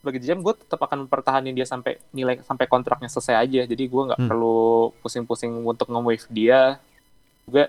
[0.00, 3.62] Sebagai GM gue tetap akan mempertahankan dia sampai nilai sampai kontraknya selesai aja.
[3.68, 4.30] Jadi gua nggak Hmm.
[4.32, 6.80] perlu pusing-pusing untuk nge-wave dia.
[7.44, 7.68] Juga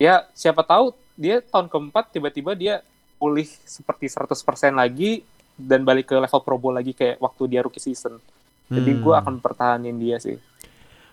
[0.00, 2.80] ya siapa tahu dia tahun keempat tiba-tiba dia
[3.18, 4.30] pulih seperti 100%
[4.72, 5.20] lagi
[5.54, 8.16] dan balik ke level Pro Bowl lagi kayak waktu dia rookie season.
[8.68, 9.02] Jadi Hmm.
[9.02, 10.38] gue akan pertahanin dia sih.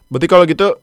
[0.05, 0.77] Berarti kalau gitu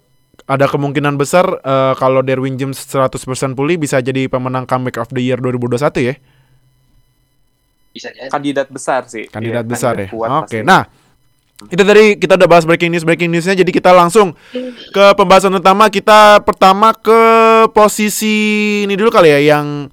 [0.44, 3.22] ada kemungkinan besar eh, kalau Derwin James 100%
[3.54, 6.14] pulih bisa jadi pemenang comeback of the year 2021 ya?
[7.92, 8.32] Bisa jadi.
[8.32, 9.28] Kandidat besar sih.
[9.28, 10.08] Kandidat Iya, besar ya.
[10.08, 10.26] Oke.
[10.48, 10.58] pasti.
[10.64, 10.82] Nah,
[11.62, 14.34] itu tadi kita udah bahas breaking news breaking newsnya jadi kita langsung
[14.90, 17.20] ke pembahasan utama kita pertama ke
[17.70, 18.34] posisi
[18.82, 19.86] ini dulu kali ya yang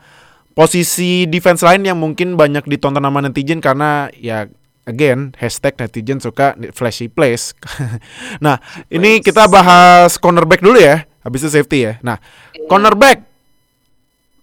[0.60, 4.52] posisi defense line yang mungkin banyak ditonton sama netizen karena ya
[4.84, 7.56] again hashtag netizen suka flashy plays.
[8.44, 8.60] nah
[8.92, 11.94] ini kita bahas cornerback dulu ya habis itu safety ya.
[12.04, 12.20] Nah
[12.68, 13.24] cornerback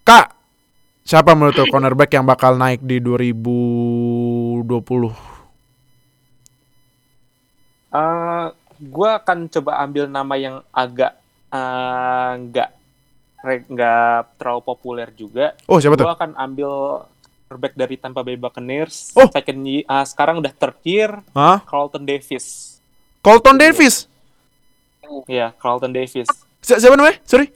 [0.01, 0.33] kak
[1.05, 4.65] siapa menurut cornerback yang bakal naik di 2020?
[7.93, 8.47] Eh,
[8.81, 11.13] gue akan coba ambil nama yang agak
[11.53, 12.76] eh, nggak re-
[13.41, 15.53] nggak terlalu populer juga.
[15.65, 16.03] Oh siapa tuh?
[16.03, 16.71] Gue akan ambil
[17.45, 19.13] quarterback dari Tampa Bay Buccaneers.
[19.13, 19.29] Oh.
[19.29, 21.61] Second year- ah, sekarang udah third year, Hah?
[21.63, 22.77] Carlton Davis.
[23.21, 24.07] Colton Davis.
[25.25, 26.27] Ya, Carlton Davis.
[26.59, 27.23] Si- siapa namanya?
[27.23, 27.47] Sorry.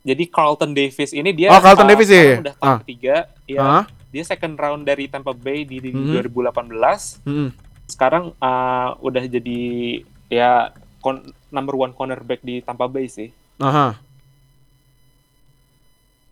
[0.00, 2.40] Jadi Carlton Davis ini dia Oh, Carlton uh, Davis, iya.
[2.40, 2.78] udah tahun Ah.
[2.80, 3.16] ketiga.
[3.44, 3.84] Ya, Hah?
[4.10, 6.16] dia second round dari Tampa Bay di, di Mhm.
[6.16, 7.20] 2018.
[7.22, 7.48] Mm-mm.
[7.84, 9.60] Sekarang uh, udah jadi
[10.26, 13.28] ya kon- number one cornerback di Tampa Bay sih.
[13.60, 14.00] Aha.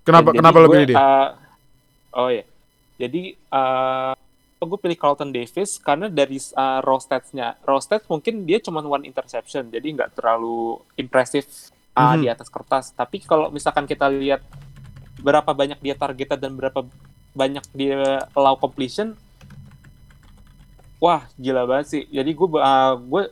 [0.02, 0.96] Kenapa Dan kenapa gue, pilih dia?
[0.96, 1.28] uh,
[2.16, 2.44] oh ya.
[2.96, 4.16] Jadi uh,
[4.58, 7.60] gue pilih Carlton Davis karena dari uh, raw stats-nya.
[7.62, 12.20] Raw stats mungkin dia cuma one interception, jadi nggak terlalu impresif uh, Mhm.
[12.24, 12.90] di atas kertas.
[12.90, 14.40] Tapi kalau misalkan kita lihat
[15.20, 16.88] berapa banyak dia targeted dan berapa
[17.36, 19.12] banyak dia allow completion,
[20.98, 22.02] wah gila banget sih.
[22.08, 23.22] Jadi gue uh, gue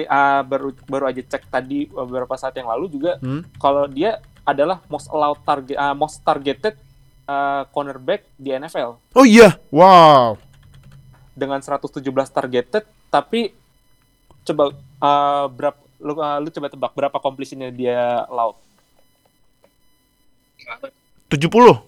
[0.00, 3.42] uh, baru baru aja cek tadi beberapa saat yang lalu juga Hmm?
[3.56, 6.76] kalau dia adalah most allowed target uh, most targeted
[7.24, 9.56] uh, cornerback di NFL Oh iya.
[9.68, 10.38] Wow.
[11.32, 13.54] dengan 117 targeted tapi
[14.42, 18.58] coba uh, berapa lu, uh, lu coba tebak berapa completionnya dia allowed
[21.28, 21.78] 70.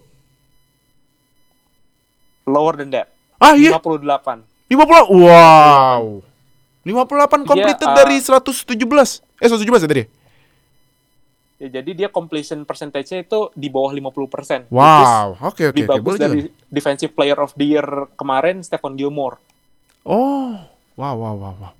[2.45, 3.73] lower than that Ah iya.
[3.73, 4.77] 58 50.
[5.11, 6.21] Wow.
[6.83, 8.73] 58 completed uh, dari 117.
[9.37, 10.05] Eh 117 ya tadi?
[11.57, 15.37] ya, jadi dia completion percentage-nya itu di bawah 50% Wow.
[15.43, 15.85] Oke oke oke.
[15.87, 16.25] bagus Boleh juga.
[16.27, 19.37] dari defensive player of the year kemarin Stephon Gilmore
[20.01, 20.57] Oh.
[20.91, 21.73] Wow wow wow wow.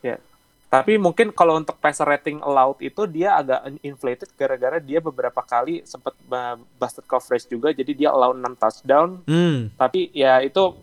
[0.00, 0.22] Ya.
[0.64, 5.82] Tapi mungkin kalau untuk passer rating allowed itu dia agak inflated gara-gara dia beberapa kali
[5.82, 9.74] sempat uh, busted coverage juga jadi dia allow 6 touchdown Hmm.
[9.74, 10.78] tapi ya itu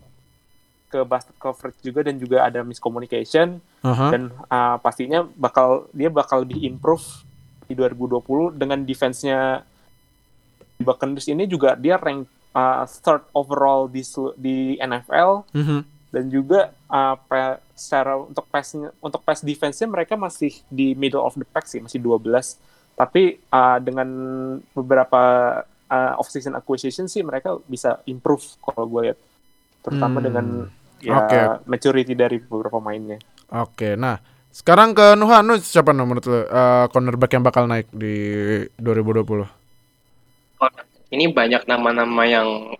[0.96, 4.08] ke busted coverage juga dan juga ada miscommunication Aha.
[4.08, 7.04] dan uh, pastinya bakal dia bakal lebih improve
[7.66, 9.60] di 2020 dengan defense-nya
[10.76, 14.00] di Buccaneers ini juga dia rank uh, third overall di
[14.36, 15.80] di NFL Mhm.
[16.08, 17.16] dan juga uh,
[17.76, 22.00] secara untuk pass untuk pass defense-nya mereka masih di middle of the pack sih masih
[22.00, 22.56] 12
[22.96, 24.08] tapi uh, dengan
[24.72, 25.22] beberapa
[25.86, 29.18] uh, off season acquisition sih mereka bisa improve kalau gue lihat
[29.82, 30.26] terutama Hmm.
[30.26, 30.46] dengan
[31.00, 31.38] ya Oke.
[31.66, 34.18] maturity dari beberapa pemainnya Oke, nah
[34.50, 38.14] sekarang ke Nuha, Nuh siapa Nuh menurut lo eh, cornerback yang bakal naik di
[38.80, 39.46] 2020?
[41.06, 42.74] Ini banyak nama-nama yang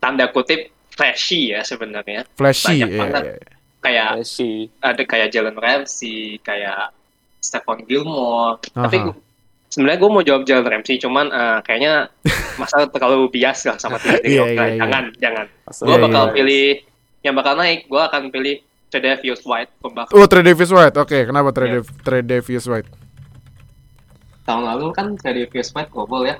[0.00, 2.24] tanda kutip flashy ya sebenarnya.
[2.32, 3.22] Flashy, Banyak iya, banget.
[3.22, 3.34] iya.
[3.80, 6.92] Kayak Ya sih ada kayak Jalen Ramsey, kayak
[7.40, 8.60] Stephon Gilmore.
[8.72, 8.88] Aha.
[8.88, 8.96] Tapi
[9.68, 12.08] sebenarnya gue mau jawab Jalen Ramsey, cuman eh, kayaknya
[12.60, 14.56] masa terlalu bias lah sama tim Iya, Oakland.
[14.56, 14.80] iya, iya.
[14.80, 15.46] Jangan, jangan.
[15.84, 16.32] Gue bakal iya.
[16.32, 16.64] pilih
[17.20, 17.86] yang bakal naik.
[17.86, 20.96] Gue akan pilih Tredavious White pembak Oh, Trey Davis White.
[20.98, 21.74] Oke, kenapa Trey, Iya.
[21.80, 22.90] Dav- Trey Davis White?
[24.40, 26.36] tahun lalu kan Tredavious White global ya.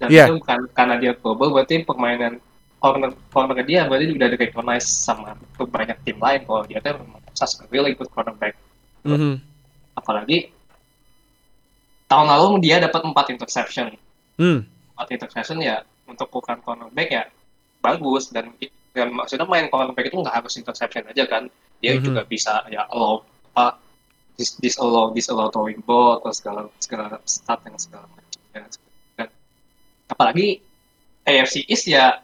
[0.00, 0.24] Dan Iya.
[0.26, 2.40] itu bukan karena dia global, berarti permainan
[2.80, 7.46] corner corner dia berarti udah di recognize sama banyak tim lain kalau dia tuh a
[7.70, 8.56] really good cornerback.
[9.06, 9.38] Mhm.
[9.94, 10.50] Apalagi
[12.08, 13.94] tahun lalu dia dapat 4 interception.
[14.40, 14.64] Hmm.
[14.96, 17.24] 4 interception ya untuk bukan cornerback ya
[17.78, 18.50] bagus dan,
[18.92, 21.48] dan maksudnya main cornerback itu nggak harus interception aja kan?
[21.80, 22.04] Dia Mhm.
[22.04, 23.80] juga bisa ya allow apa
[24.36, 28.64] dis disallow disallow throwing ball atau segala segala stat yang segala macam dan,
[29.16, 29.28] dan
[30.08, 30.60] apalagi
[31.24, 32.20] AFC East ya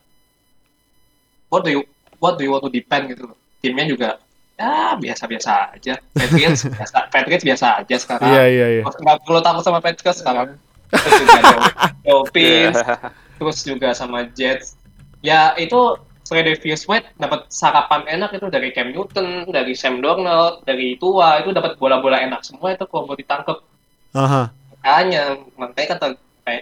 [1.52, 1.82] what do you
[2.20, 3.36] what do you want to depend gitu loh.
[3.58, 4.10] Timnya juga
[4.58, 5.94] ya biasa-biasa aja.
[6.14, 8.30] Patriots biasa Patriots biasa aja sekarang.
[8.32, 8.82] Iya, iya, iya.
[8.84, 10.56] nggak perlu takut sama Patriots sekarang.
[10.88, 11.56] Terus juga ada
[12.04, 12.76] Dolphins
[13.38, 14.74] terus juga sama Jets.
[15.22, 15.98] Ya itu
[16.28, 21.56] Tredavious White dapat sarapan enak itu dari Cam Newton dari Sam Darnold dari Tua itu
[21.56, 23.64] dapat bola-bola enak semua itu kalau mau ditangkap
[24.12, 24.52] Aha.
[24.78, 26.06] makanya makanya kata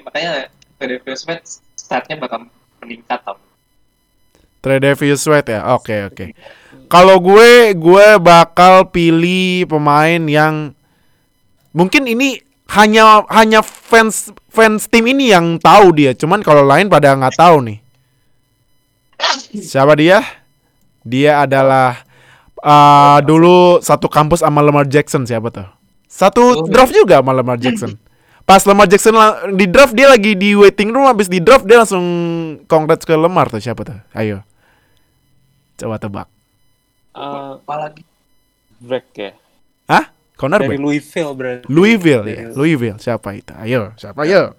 [0.06, 0.32] makanya
[0.78, 2.46] Tredavious White startnya bakal
[2.80, 3.36] meningkat tau
[4.66, 5.62] Trey Davis White ya.
[5.78, 6.34] Oke, oke.
[6.90, 10.74] Kalau gue gue bakal pilih pemain yang
[11.70, 12.42] mungkin ini
[12.74, 16.18] hanya hanya fans fans tim ini yang tahu dia.
[16.18, 17.78] Cuman kalau lain pada nggak tahu nih.
[19.56, 20.20] Siapa dia?
[21.00, 22.02] Dia adalah
[22.58, 25.68] uh, dulu satu kampus sama Lamar Jackson siapa tuh?
[26.06, 27.94] Satu draft juga sama Lamar Jackson.
[28.42, 31.82] Pas Lamar Jackson la- di draft dia lagi di waiting room habis di draft dia
[31.82, 32.04] langsung
[32.66, 33.98] congrats ke Lamar tuh siapa tuh?
[34.12, 34.42] Ayo.
[35.76, 36.28] Coba tebak.
[37.10, 38.04] Uh, apalagi
[38.76, 39.32] Drake ya
[39.88, 40.12] Hah?
[40.36, 40.84] Connor dari Beck?
[40.84, 42.48] Louisville berarti Louisville Dari ya.
[42.52, 43.52] Louisville siapa itu?
[43.56, 44.52] Ayo, siapa ayo?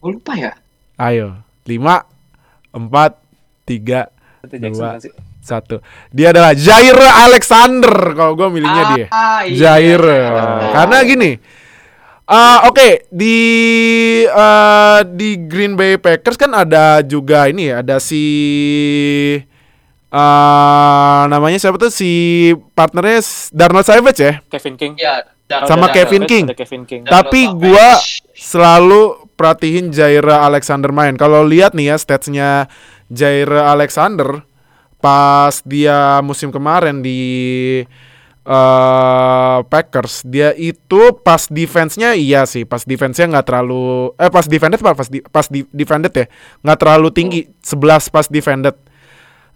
[0.00, 0.54] gue lupa ya
[0.94, 1.42] Ayo.
[1.64, 2.80] 5 4
[3.66, 4.90] 3 Itu Jackson Dua.
[4.96, 5.80] kan satu.
[6.12, 9.06] Dia adalah Jair Alexander kalau gue milihnya dia.
[9.08, 9.56] ah, iya.
[9.56, 10.02] Jair.
[10.70, 11.32] Karena gini.
[12.30, 13.34] ah oke di
[14.22, 18.22] eh, di Green Bay Packers kan ada juga ini ya, ada si
[20.10, 22.10] eh namanya siapa tuh si
[22.74, 23.18] partnernya
[23.50, 24.32] Darnell Savage ya.
[24.46, 24.94] Kevin King.
[24.98, 25.26] Ya,
[25.66, 26.44] Sama Kevin Savage, King.
[26.54, 27.02] Kevin King.
[27.02, 27.98] Tapi gua
[28.34, 31.16] selalu perhatiin Jaira Alexander main.
[31.16, 32.68] Kalau lihat nih ya statsnya
[33.08, 34.44] Jaira Alexander
[35.00, 37.20] pas dia musim kemarin di
[38.40, 44.80] eh Packers, dia itu pas defense-nya iya sih, pas defense-nya nggak terlalu eh pas defended
[44.80, 44.92] apa?
[44.96, 46.26] Pas di, pas di, defended ya,
[46.64, 48.76] nggak terlalu tinggi, 11 pas defended.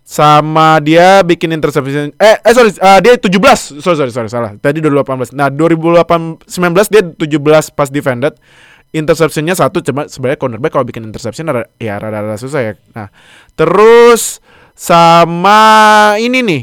[0.05, 4.53] Sama dia bikin interception eh eh sorry eh, dia 17 sorry sorry sorry salah.
[4.61, 7.03] Tadi 2018 nah 2018 19 dia
[7.41, 8.37] 17 pas defended
[8.95, 12.73] interceptionnya satu cuma sebenarnya cornerback kalau bikin interception rada- ya rada-rada susah ya.
[12.95, 13.11] Nah
[13.59, 14.39] terus
[14.79, 16.63] sama ini nih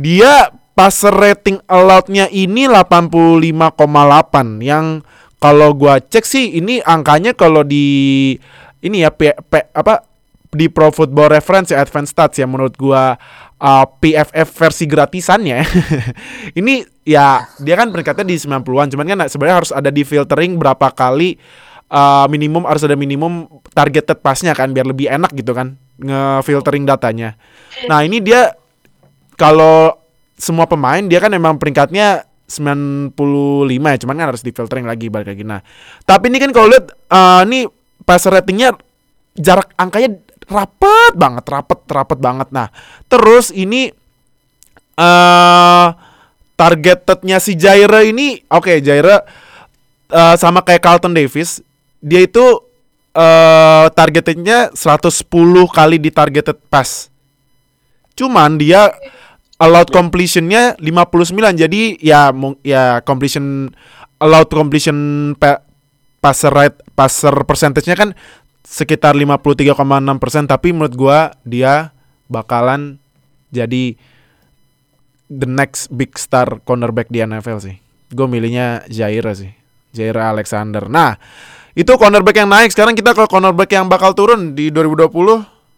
[0.00, 5.04] dia passer rating allowed-nya ini 85,8 yang
[5.36, 8.32] kalau gua cek sih ini angkanya kalau di
[8.80, 10.04] ini ya P, P- apa
[10.52, 13.16] di Pro Football Reference ya Advanced Stats ya menurut gua
[13.60, 15.64] uh, PFF versi gratisannya
[16.60, 20.92] ini ya dia kan peringkatnya di 90-an cuman kan sebenarnya harus ada di filtering berapa
[20.92, 21.36] kali
[21.90, 27.34] uh, minimum harus ada minimum targeted passnya kan biar lebih enak gitu kan nge-filtering datanya.
[27.88, 28.52] Nah, ini dia
[29.36, 29.96] kalau
[30.36, 33.16] semua pemain dia kan memang peringkatnya 95
[33.66, 35.42] ya, cuman kan harus di filtering lagi balik lagi.
[35.42, 35.60] Nah,
[36.04, 37.66] tapi ini kan kalau lihat uh, ini
[38.06, 38.76] passer ratingnya
[39.34, 42.48] jarak angkanya rapet banget, rapet, rapet banget.
[42.54, 42.70] Nah,
[43.10, 43.90] terus ini
[44.96, 45.86] eh
[46.56, 49.20] targetednya si Jaira ini, oke Jaira
[50.08, 51.60] eh, sama kayak Carlton Davis,
[52.06, 52.62] dia itu
[53.16, 55.26] eh targetednya 110
[55.74, 57.10] kali di targeted pass.
[58.14, 58.94] Cuman dia
[59.58, 62.30] allowed completionnya 59 jadi ya
[62.62, 63.72] ya completion
[64.20, 65.64] allowed completion pa-
[66.20, 68.10] passer rate passer percentage-nya kan
[68.62, 69.72] sekitar 53,6%
[70.44, 71.96] tapi menurut gua dia
[72.28, 73.00] bakalan
[73.48, 73.96] jadi
[75.32, 77.76] the next big star cornerback di NFL sih.
[78.12, 79.50] Gue milihnya Jaira sih.
[79.90, 80.86] Jaira Alexander.
[80.86, 81.18] Nah,
[81.76, 82.72] itu cornerback yang naik.
[82.72, 85.12] Sekarang kita ke cornerback yang bakal turun di 2020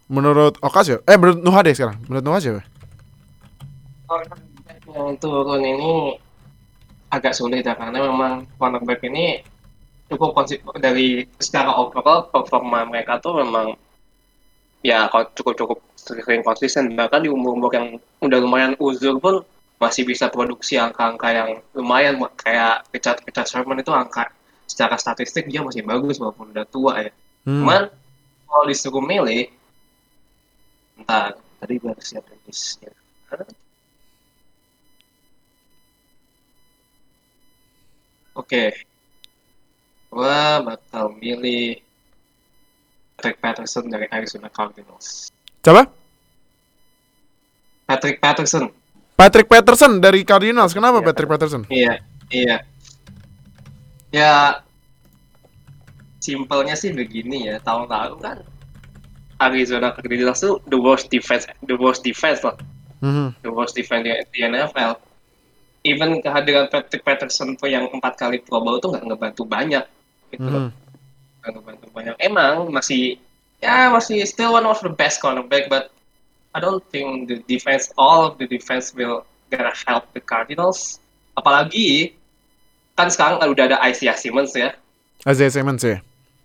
[0.09, 0.97] menurut Okas ya?
[1.03, 1.99] Eh menurut Nuha deh sekarang.
[2.07, 2.63] Menurut Nuha siapa?
[4.89, 6.17] yang turun ini
[7.13, 9.45] agak sulit ya karena memang cornerback ini
[10.09, 13.77] cukup konsi- dari secara overall performa mereka tuh memang
[14.81, 15.05] ya
[15.37, 19.45] cukup cukup sering konsisten bahkan di umur umur yang udah lumayan uzur pun
[19.77, 24.25] masih bisa produksi angka-angka yang lumayan kayak Richard Richard Sherman itu angka
[24.79, 27.11] secara statistik dia masih bagus walaupun udah tua ya
[27.43, 27.63] Hmm.
[27.63, 27.83] cuman
[28.47, 29.47] kalau disuruh milih
[30.95, 32.91] entar tadi baru siapin listnya
[38.33, 38.71] Oke.
[40.09, 41.77] Gua bakal milih
[43.15, 45.27] Patrick Patterson dari Arizona Cardinals.
[45.59, 45.85] Coba?
[47.83, 48.71] Patrick Patterson.
[49.19, 50.71] Patrick Patterson dari Cardinals.
[50.71, 51.63] Kenapa Iya, Patrick Patterson?
[51.67, 51.93] Iya,
[52.31, 52.55] iya.
[54.09, 54.63] Ya,
[56.19, 57.55] simpelnya sih begini ya.
[57.63, 58.37] Tahun lalu kan
[59.39, 62.59] Arizona Cardinals tuh the worst defense, the worst defense lah.
[62.99, 63.31] Mhm.
[63.47, 64.99] the worst defense di, di NFL.
[65.87, 69.87] Even kehadiran Patrick Patterson tuh yang empat kali Pro Bowl tuh nggak ngebantu banyak
[70.35, 70.67] gitu loh.
[70.67, 70.71] Mhm.
[71.39, 72.15] Nggak ngebantu banyak.
[72.19, 73.15] Emang masih
[73.63, 75.95] ya masih still one of the best cornerback, but
[76.51, 80.99] I don't think the defense all of the defense will gonna help the Cardinals.
[81.39, 82.11] Apalagi
[82.99, 84.75] kan sekarang udah ada Isaiah Simmons ya.
[85.23, 86.03] Isaiah Simmons ya.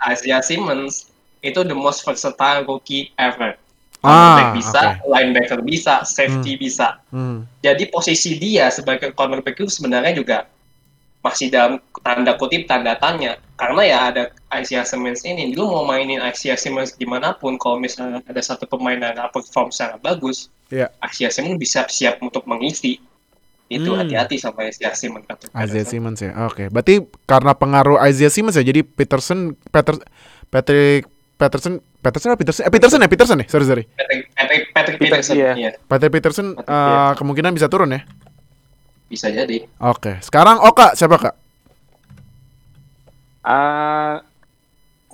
[0.09, 1.11] Isaiah Simmons
[1.45, 3.57] itu the most versatile rookie ever.
[4.05, 5.09] Ah, bisa, oke.
[5.09, 7.01] linebacker bisa, safety bisa.
[7.09, 7.49] Hmm.
[7.65, 10.39] Jadi posisi dia sebagai cornerback itu sebenarnya juga
[11.25, 16.21] masih dalam tanda kutip tanda tanya karena ya ada Isaiah Simmons ini lu mau mainin
[16.21, 20.89] Isaiah Simmons di mana pun kalau misalnya ada satu pemain yang perform secara bagus Iya.
[21.05, 23.01] Isaiah Simmons bisa siap untuk mengisi
[23.67, 24.01] itu Hmm.
[24.01, 26.31] hati-hati sama Isaiah Simmons kata Isaiah Simmons ya.
[26.45, 28.63] Oke, berarti karena pengaruh Isaiah Simmons ya.
[28.63, 29.97] Jadi Peterson, Peter,
[30.49, 32.63] Patrick Peterson, Peterson apa Peterson?
[32.63, 33.47] Eh, Peterson ya, Peterson ya.
[33.49, 33.85] Sorry sorry.
[33.91, 35.53] Patrick, Patrick, Patrick Peter- Peterson iya.
[35.57, 37.17] iya, Patrick Peterson Patrick, eh, iya.
[37.17, 38.05] kemungkinan bisa turun ya.
[39.05, 41.35] bisa jadi Oke, sekarang Oka siapa kak?
[43.43, 44.25] Ah,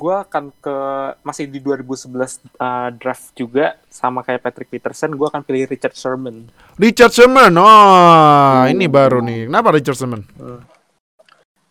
[0.00, 0.76] gua akan ke
[1.20, 6.48] masih di 2011 ah, draft juga sama kayak Patrick Peterson, gua akan pilih Richard Sherman.
[6.80, 7.52] Richard Sherman.
[7.60, 9.52] Oh, ini baru nih.
[9.52, 10.24] Kenapa Richard Sherman?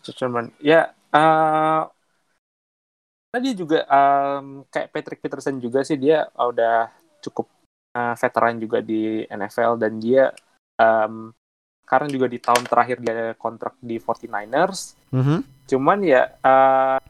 [0.05, 0.53] Richard Sherman.
[0.61, 1.89] Ya, ah
[3.37, 6.89] dia juga um, kayak Patrick Peterson juga sih dia udah
[7.21, 7.49] cukup
[7.97, 10.33] ah, veteran juga di NFL dan dia
[10.81, 11.29] um,
[11.85, 14.93] sekarang juga di tahun terakhir dia kontrak di 49ers.
[15.09, 15.65] Mhm.
[15.65, 17.01] Cuman ya uh,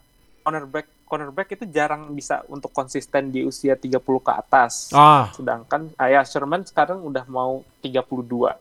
[0.44, 4.94] cornerback cornerback itu jarang bisa untuk konsisten di usia 30 ke atas.
[4.94, 8.54] Ah, Sedangkan Ayah Sherman sekarang udah mau 32.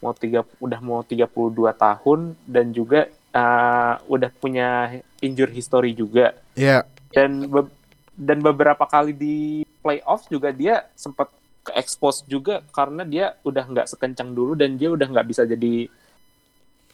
[0.00, 1.28] Mau tiga udah mau 32
[1.76, 6.32] tahun dan juga uh, udah punya injury history juga.
[6.56, 6.88] ya.
[7.12, 7.70] Dan be-
[8.16, 9.36] dan beberapa kali di
[9.78, 11.28] playoff juga dia sempat
[11.62, 15.88] ke expose juga karena dia udah nggak sekencang dulu dan dia udah nggak bisa jadi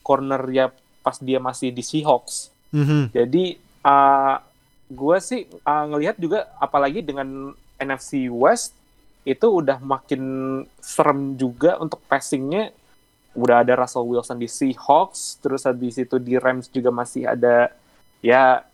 [0.03, 0.66] corner ya
[1.00, 2.53] pas dia masih di Seahawks.
[2.70, 3.11] Mhm.
[3.11, 4.37] Jadi uh,
[4.90, 8.74] gue sih uh, ngelihat juga apalagi dengan NFC West
[9.22, 10.20] itu udah makin
[10.76, 12.74] serem juga untuk passingnya.
[13.31, 17.70] Udah ada Russell Wilson di Seahawks, terus habis itu di Rams juga masih ada
[18.18, 18.66] ya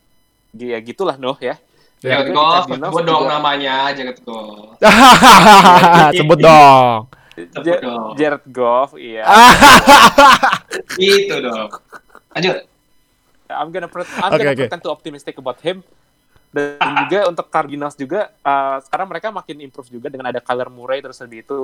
[0.56, 1.60] ya gitulah noh ya.
[2.00, 4.76] Ya, Jared Goff, gue dong juga- namanya Jared Goff.
[6.16, 7.08] Sebut dong.
[7.36, 8.12] Sebut dong.
[8.16, 9.24] Jared Goff, iya.
[10.96, 11.68] Gitu dong.
[12.32, 12.56] Lanjut.
[13.46, 14.62] I'm gonna pre- I'm Oke, gonna oke.
[14.64, 15.86] pretend to optimistic about him.
[16.50, 21.02] Dan juga untuk Cardinals juga uh, sekarang mereka makin improve juga dengan ada Kyler Murray
[21.02, 21.58] terus habis itu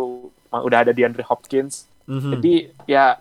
[0.51, 1.87] udah ada DeAndre Hopkins.
[2.07, 2.31] Mhm.
[2.39, 2.55] Jadi
[2.87, 3.19] ya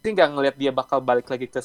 [0.00, 1.60] sih nggak ngelihat dia bakal balik lagi ke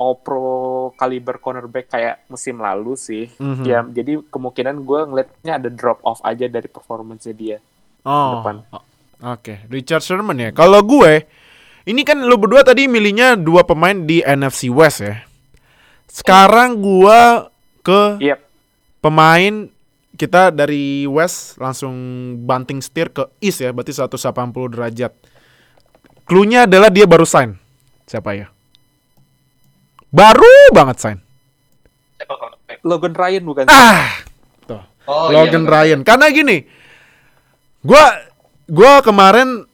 [0.00, 3.28] All Pro caliber cornerback kayak musim lalu sih.
[3.36, 3.64] Mhm.
[3.68, 7.60] Ya jadi kemungkinan gue ngelihatnya ada drop off aja dari performance dia.
[8.00, 8.40] Oh.
[8.40, 8.64] depan.
[9.20, 10.48] Oke, Richard Sherman ya.
[10.56, 11.28] Kalau gue,
[11.84, 15.20] ini kan lu berdua tadi milihnya dua pemain di NFC West ya.
[16.08, 17.52] Sekarang gua
[17.84, 18.38] ke Yep.
[19.00, 19.68] Pemain
[20.16, 21.94] kita dari West langsung
[22.44, 25.12] banting setir ke East ya, berarti 180 derajat.
[26.28, 27.56] Cluenya adalah dia baru sign.
[28.06, 28.46] Siapa ya?
[30.12, 31.18] Baru banget sign.
[32.86, 33.64] Logan Ryan bukan?
[33.66, 34.22] Ah,
[34.68, 34.82] tuh.
[35.08, 36.00] Oh, Logan iya, Ryan.
[36.06, 36.62] Karena gini,
[37.82, 38.14] gua
[38.68, 39.64] gua kemarin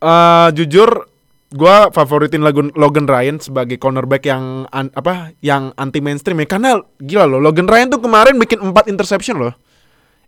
[0.00, 1.08] eh, jujur
[1.48, 6.70] gua favoritin Logan, Logan Ryan sebagai cornerback yang an- apa yang anti mainstream ya karena
[6.98, 9.54] gila loh Logan Ryan tuh kemarin bikin 4 interception loh.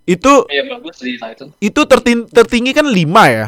[0.04, 1.52] Itu Iya bagus di Titan.
[1.59, 3.46] itu tertin- tertinggi kan 5 ya.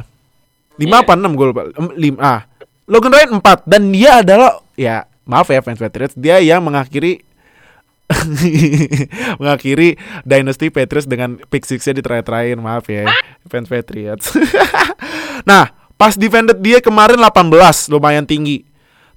[0.77, 0.97] 5 Iya.
[1.01, 1.63] apa 6 gue lupa.
[1.71, 2.45] 5 ah.
[2.85, 7.23] Logan Ryan 4 dan dia adalah ya maaf ya fans Patriots dia yang mengakhiri
[9.41, 13.07] mengakhiri Dynasty Patriots dengan pick six-nya di terakhir-terakhir maaf ya
[13.47, 14.35] fans Patriots.
[15.49, 18.65] nah, pas defended dia kemarin 18 lumayan tinggi.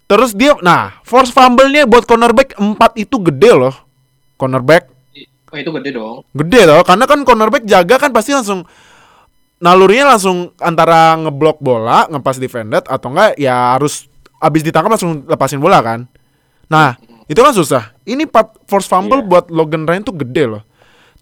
[0.04, 3.76] Terus dia nah, force fumble-nya buat cornerback 4 itu gede loh.
[4.36, 4.92] Cornerback
[5.54, 6.26] Oh itu gede dong.
[6.34, 8.66] gede loh karena kan cornerback jaga kan pasti langsung
[9.62, 14.10] nalurinya langsung antara ngeblok bola ngepas defended atau enggak ya harus
[14.42, 16.10] abis ditangkap langsung lepasin bola kan
[16.66, 16.98] nah
[17.30, 19.30] itu kan susah ini part force fumble Iya.
[19.30, 20.66] buat Logan Ryan tuh gede loh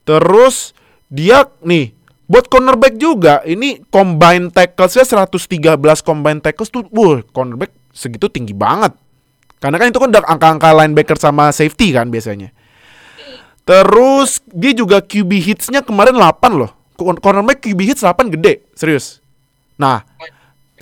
[0.07, 0.71] terus
[1.11, 1.91] dia nih
[2.31, 8.95] buat cornerback juga ini combine tacklesnya 113 combine tackles tuh wuh cornerback segitu tinggi banget
[9.59, 12.55] karena kan itu kan udah angka-angka linebacker sama safety kan biasanya
[13.61, 16.73] Terus dia juga QB hitsnya kemarin 8 loh.
[16.97, 19.21] Cor- Cornerback QB hits 8 gede, serius.
[19.77, 20.01] Nah,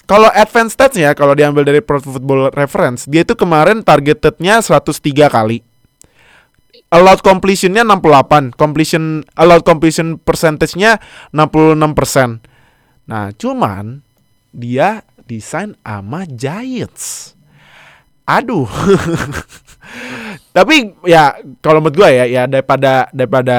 [0.07, 5.27] kalau advance stats ya, kalau diambil dari Pro Football Reference, dia itu kemarin targetednya 103
[5.27, 5.59] kali.
[6.89, 10.97] Allowed completionnya 68, completion allowed completion percentage-nya
[11.29, 12.41] 66%.
[13.05, 14.01] Nah, cuman
[14.49, 17.37] dia desain sama Giants.
[18.25, 18.65] Aduh.
[20.57, 23.57] Tapi ya kalau menurut gue ya ya daripada daripada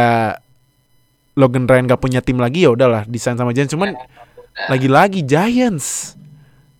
[1.38, 3.94] Logan Ryan gak punya tim lagi ya udahlah desain sama Giants cuman
[4.66, 6.18] lagi-lagi Giants.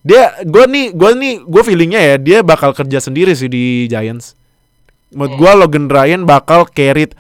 [0.03, 4.35] Dia gue nih gue nih gue feelingnya ya dia bakal kerja sendiri sih di Giants.
[5.11, 7.11] Menurut gue Logan Ryan bakal carry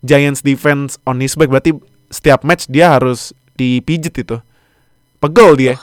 [0.00, 1.74] Giants defense on his back berarti
[2.08, 4.36] setiap match dia harus dipijit itu.
[5.18, 5.74] Pegel dia.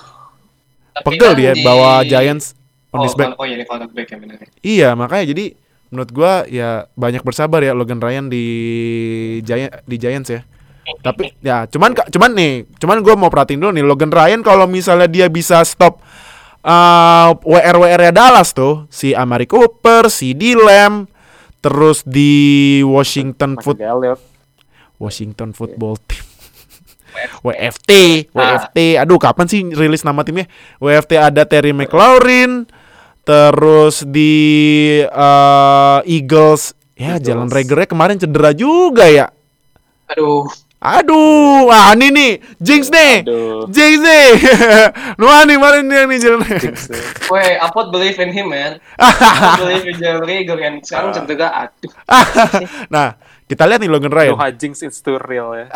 [0.96, 2.58] Tapi Pegel kan dia di- bawa Giants
[2.90, 3.36] on Oh, his back.
[3.36, 4.38] oh iya ya benar.
[4.60, 5.46] Iya, makanya jadi
[5.88, 8.46] menurut gua ya banyak bersabar ya Logan Ryan di
[9.42, 10.42] Giant di Giants ya.
[11.06, 15.06] Tapi ya cuman cuman nih, cuman gua mau perhatiin dulu nih Logan Ryan kalau misalnya
[15.06, 16.00] dia bisa stop
[16.64, 21.06] uh, WR WR Dallas tuh si Amari Cooper, si D Lamb,
[21.68, 23.76] terus di Washington Foot.
[24.96, 26.24] Washington Football Team.
[27.44, 27.92] WFT,
[28.32, 28.78] WFT.
[28.96, 30.48] Aduh, kapan sih rilis nama timnya?
[30.80, 32.70] WFT ada Terry McLaurin,
[33.28, 34.34] terus di
[35.04, 37.26] eh, Eagles, ya Eagles.
[37.28, 39.28] Jalan Ragernya kemarin cedera juga ya.
[40.14, 40.48] Aduh.
[40.88, 42.32] Aduh, ah ini nih,
[42.64, 43.28] Jinx nih.
[43.28, 43.68] Aduh.
[43.68, 44.28] Jinx nih.
[45.20, 46.48] Nuh nih kemarin dia nih Jalan
[47.28, 48.80] Weh, Apot believe in him man.
[49.60, 51.92] Believe in Jalen Rager and sekarang cedera aduh.
[52.94, 53.20] Nah,
[53.52, 54.32] kita lihat nih Logan Ryan.
[54.32, 55.68] No Hajings it's too real ya.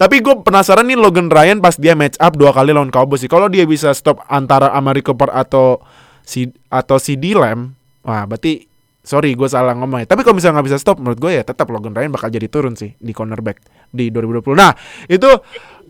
[0.00, 3.28] Tapi gue penasaran nih Logan Ryan pas dia match up dua kali lawan Cowboys sih.
[3.28, 5.84] Kalau dia bisa stop antara Amari Cooper atau
[6.24, 8.64] si atau si D Lamb, wah berarti
[9.04, 10.06] sorry gue salah ngomong ya.
[10.08, 12.78] Tapi kalau misalnya nggak bisa stop, menurut gue ya tetap Logan Ryan bakal jadi turun
[12.78, 14.56] sih di cornerback di 2020.
[14.56, 14.72] Nah
[15.06, 15.28] itu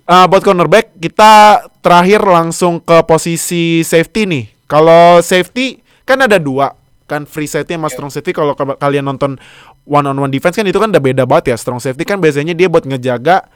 [0.06, 4.44] uh, buat cornerback kita terakhir langsung ke posisi safety nih.
[4.66, 6.74] Kalau safety kan ada dua
[7.06, 8.32] kan free safety sama strong safety.
[8.34, 9.36] Kalau kalian nonton
[9.84, 11.56] one on one defense kan itu kan udah beda banget ya.
[11.60, 13.46] Strong safety kan biasanya dia buat ngejaga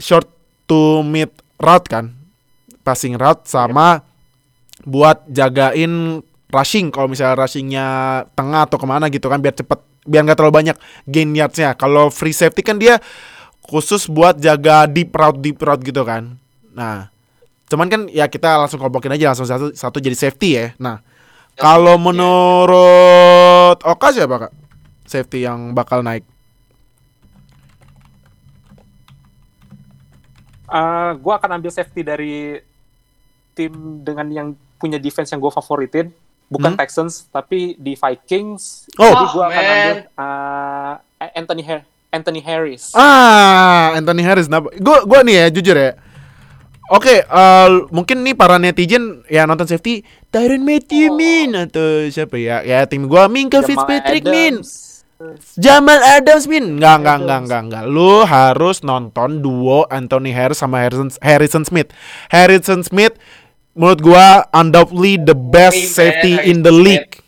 [0.00, 0.26] short
[0.64, 2.16] to mid route kan.
[2.82, 4.00] Passing route sama
[4.88, 6.88] buat jagain rushing.
[6.88, 7.86] Kalau misalnya rushingnya
[8.32, 11.76] tengah atau ke mana gitu kan biar cepet biar nggak terlalu banyak gain yardsnya.
[11.76, 12.96] Kalau free safety kan dia
[13.68, 16.34] khusus buat jaga deep route deep route gitu kan
[16.72, 17.12] nah
[17.68, 21.04] cuman kan ya kita langsung kompokin aja langsung satu satu jadi safety ya nah
[21.54, 24.52] kalau menurut Oka siapa kak
[25.04, 26.24] safety yang bakal naik
[30.68, 32.60] Uh, gue akan ambil safety dari
[33.56, 33.72] tim
[34.04, 36.12] dengan yang punya defense yang gue favoritin,
[36.46, 36.78] bukan Hmm.
[36.78, 38.84] Texans, tapi di Vikings.
[39.00, 39.08] Oh.
[39.08, 39.72] Jadi gue Oh, akan man.
[39.72, 40.94] ambil uh,
[41.32, 42.96] Anthony Har- Anthony Harris.
[42.96, 44.48] Ah, Anthony Harris.
[44.48, 45.92] Nah, gue gua nih ya jujur ya.
[46.88, 50.00] Oke, eh, mungkin nih para netizen ya nonton safety
[50.32, 52.64] Tyron Matthew Min atau siapa ya?
[52.64, 54.64] Ya tim gua Minka Fitzpatrick Min.
[54.64, 55.04] Adams.
[55.60, 56.80] Jamal Adams Min.
[56.80, 57.84] Enggak, enggak, enggak, enggak, enggak.
[57.92, 61.92] Lu harus nonton duo Anthony Harris sama Harrison Harrison Smith.
[62.32, 63.20] Harrison Smith
[63.76, 67.20] menurut gua undoubtedly the best safety in the league.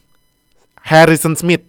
[0.81, 1.61] Harrison Smith.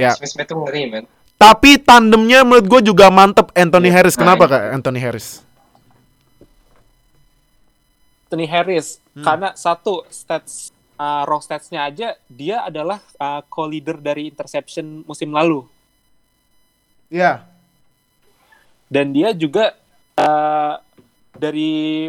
[0.00, 0.16] Ya.
[0.16, 1.04] Smith Smith tuh ngeri, man.
[1.38, 4.18] Tapi tandemnya menurut gue juga mantep Anthony Iya, Harris.
[4.18, 4.52] Kenapa nice.
[4.52, 5.28] kak Anthony Harris?
[8.28, 9.24] Anthony Harris Hmm.
[9.24, 15.66] karena satu stats uh, raw statsnya aja dia adalah uh, co-leader dari interception musim lalu
[17.10, 17.42] Iya.
[18.86, 19.74] dan dia juga
[20.14, 20.78] uh,
[21.34, 22.06] dari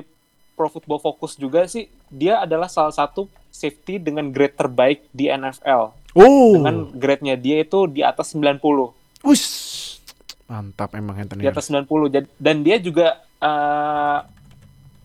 [0.54, 5.96] Pro Football Focus juga sih dia adalah salah satu safety dengan grade terbaik di NFL
[6.14, 6.54] Oh.
[6.54, 10.00] dengan grade-nya dia itu di atas 90 Wush.
[10.46, 14.26] Mantap emang Anthony di atas 90 Jad- dan dia juga uh,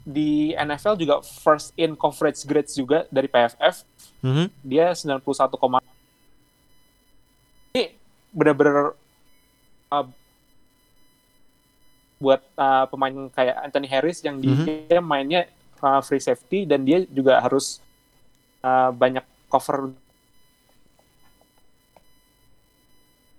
[0.04, 3.84] di NFL juga first in coverage grades juga dari PFF
[4.20, 4.48] Mhm.
[4.60, 5.80] dia 91,
[7.72, 7.92] ini
[8.30, 8.96] benar-benar
[9.90, 10.06] uh,
[12.16, 14.64] buat uh, pemain kayak Anthony Harris yang Mhm.
[14.88, 15.40] dia mainnya
[15.80, 17.84] uh, free safety dan dia juga harus
[18.60, 19.92] uh, banyak cover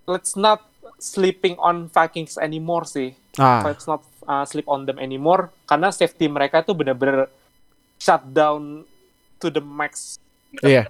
[0.06, 0.64] let's not
[0.96, 6.24] sleeping on Vikings anymore sih Ah, let's not uh, sleep on them anymore karena safety
[6.24, 7.28] mereka tuh bener-bener
[8.00, 8.80] shut down
[9.36, 10.16] to the max
[10.64, 10.88] iya.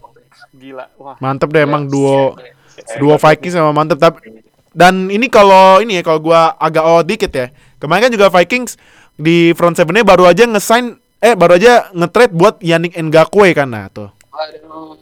[0.54, 2.38] gila wah Mantep deh emang duo
[2.76, 4.44] Eh, duo Vikings sama mantep tapi
[4.76, 7.48] dan ini kalau ini ya kalau gua agak out dikit ya.
[7.80, 8.76] Kemarin kan juga Vikings
[9.16, 13.88] di front seven-nya baru aja ngesign eh baru aja nge-trade buat Yannick Ngakwe kan nah
[13.88, 14.12] tuh.
[14.28, 15.00] Aduh.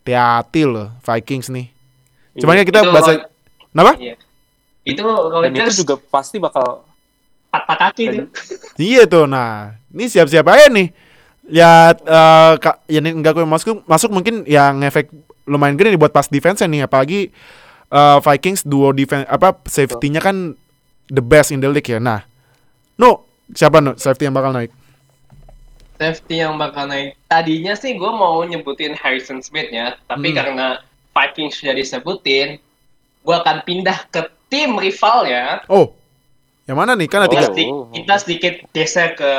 [0.00, 1.75] Hati-hati loh Vikings nih.
[2.36, 3.28] Cuman kan kita Itu bahasa kalau-
[3.72, 3.92] Kenapa?
[3.98, 4.14] Iya.
[4.82, 6.86] Itu kalau dan itu juga pasti bakal
[7.48, 8.26] patah kaki tuh.
[8.76, 9.24] Iya tuh.
[9.24, 10.88] Nah, ini siap-siap aja nih.
[11.46, 15.08] Ya eh Kak Yannick Ngakwe masuk masuk mungkin yang ngefek
[15.46, 17.30] lumayan gede nih buat pas defense nih apalagi
[17.86, 20.58] eh, Vikings duo defense apa safety-nya kan
[21.06, 22.02] the best in the league ya.
[22.02, 22.26] Nah,
[22.96, 23.22] no
[23.52, 24.74] siapa no safety yang bakal naik?
[25.96, 27.14] Safety yang bakal naik.
[27.24, 30.36] Tadinya sih gue mau nyebutin Harrison Smith ya, tapi Hmm.
[30.36, 30.66] karena
[31.16, 32.60] Vikings sudah disebutin,
[33.22, 35.64] gue akan pindah ke tim rival ya.
[35.66, 35.96] Oh,
[36.64, 37.08] yang mana nih?
[37.08, 37.48] Kan ada Kita, tiga.
[37.50, 37.88] sedi- Oh.
[37.88, 39.30] kita sedikit geser ke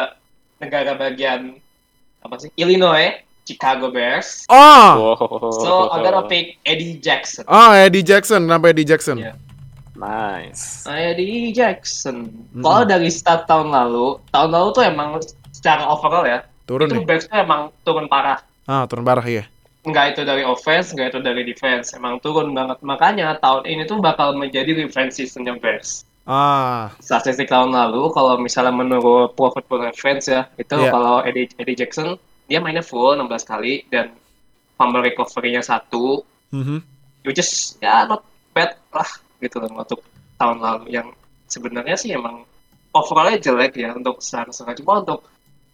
[0.57, 1.61] negara bagian
[2.19, 2.49] apa sih?
[2.55, 3.13] Illinois,
[3.43, 4.43] Chicago Bears.
[4.49, 5.13] Oh,
[5.61, 7.45] So I'm gonna pick Eddie Jackson.
[7.45, 9.17] oh Eddie Jackson, kenapa Eddie Jackson?
[9.17, 9.37] Iya.
[9.95, 12.29] nice Eddie Jackson.
[12.53, 15.17] Kalau dari start tahun lalu, tahun lalu tuh emang
[15.49, 17.05] secara overall ya, Turun itu nih.
[17.07, 18.37] Bears tuh emang turun parah.
[18.63, 19.47] Ah, turun parah ya.
[19.87, 21.95] Nggak itu dari offense, nggak itu dari defense.
[21.95, 22.83] Emang turun banget.
[22.83, 26.03] Makanya tahun ini tuh bakal menjadi revenge seasonnya Bears.
[26.27, 30.91] Ah, Statistik tahun lalu, kalau misalnya menurut Pro Football Reference ya, itu Iya.
[30.91, 32.19] kalau Eddie, Eddie Jackson,
[32.51, 34.11] dia mainnya full 16 kali, dan
[34.75, 36.83] fumble recovery-nya satu, mhm.
[37.23, 39.07] which is ya not bad lah,
[39.39, 40.03] gitu loh, untuk
[40.35, 40.91] tahun lalu.
[40.91, 41.15] Yang
[41.47, 42.43] sebenarnya sih emang
[42.91, 45.23] overall-nya jelek ya, untuk secara Cuma untuk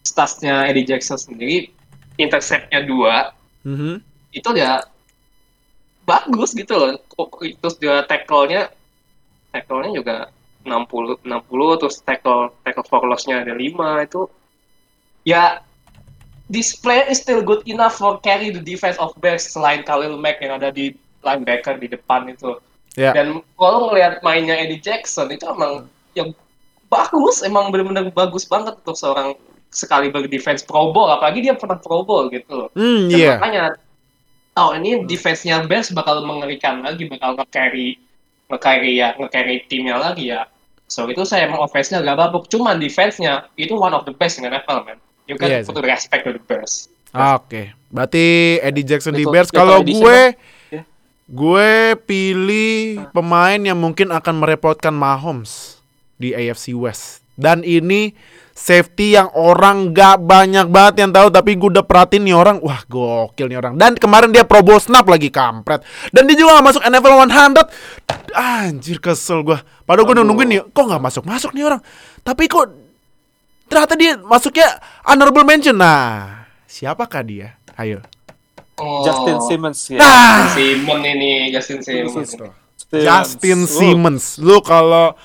[0.06, 1.74] statsnya Eddie Jackson sendiri,
[2.14, 3.34] intercept-nya dua,
[3.64, 4.00] Mhm.
[4.34, 4.82] itu ya
[6.04, 7.00] bagus gitu loh.
[7.16, 8.68] Kok- Terus juga tackle-nya
[9.50, 10.16] tackle-nya juga
[10.64, 14.26] 60 60 terus tackle tackle for loss-nya ada 5 itu
[15.24, 15.60] ya
[16.48, 20.40] this player is still good enough for carry the defense of Bears selain Khalil Mack
[20.44, 20.92] yang ada di
[21.24, 22.60] linebacker di depan itu.
[23.00, 23.16] Ya.
[23.16, 26.30] Dan kalau ngelihat mainnya Eddie Jackson itu emang yang
[26.92, 29.34] bagus, emang benar-benar bagus banget untuk seorang
[29.74, 32.68] sekali berdefense Pro Bowl, apalagi dia pernah Pro Bowl gitu loh.
[32.78, 33.34] Hmm, Dan iya.
[33.36, 33.64] makanya
[34.54, 37.98] oh ini defense-nya Bears bakal mengerikan lagi, bakal nge-carry
[38.46, 40.46] nge-carry ya, nge-carry timnya lagi ya.
[40.86, 44.46] So itu saya emang offense-nya agak babuk, cuman defense-nya itu one of the best in
[44.46, 45.02] NFL, man.
[45.26, 45.66] You can Yes.
[45.66, 46.86] put respect to the Bears.
[47.10, 49.48] Oke, berarti Eddie Jackson di Little- Bears.
[49.48, 50.20] Kalau gue,
[50.68, 50.82] Ya.
[51.24, 51.70] gue
[52.04, 55.80] pilih pemain yang mungkin akan merepotkan Mahomes
[56.20, 57.23] di AFC West.
[57.34, 58.14] Dan ini
[58.54, 62.86] safety yang orang gak banyak banget yang tahu, tapi gue udah perhatiin nih orang, wah
[62.86, 63.74] gokil nih orang.
[63.74, 65.82] Dan kemarin dia Pro Bowl snap lagi kampret.
[66.14, 68.38] Dan dia juga gak masuk NFL 100.
[68.38, 69.58] Anjir kesel gue.
[69.82, 71.82] Padahal gue nungguin nih, kok gak masuk masuk nih orang.
[72.22, 72.70] Tapi kok
[73.66, 75.74] ternyata dia masuknya honorable mention.
[75.74, 77.58] Nah, siapakah dia?
[77.74, 78.06] Ayo.
[78.78, 79.98] Oh, Justin Simmons ya.
[79.98, 82.30] Nah, Simmons ini, Justin Simmons.
[82.90, 84.24] Justin Simmons.
[84.38, 85.18] Lu kalau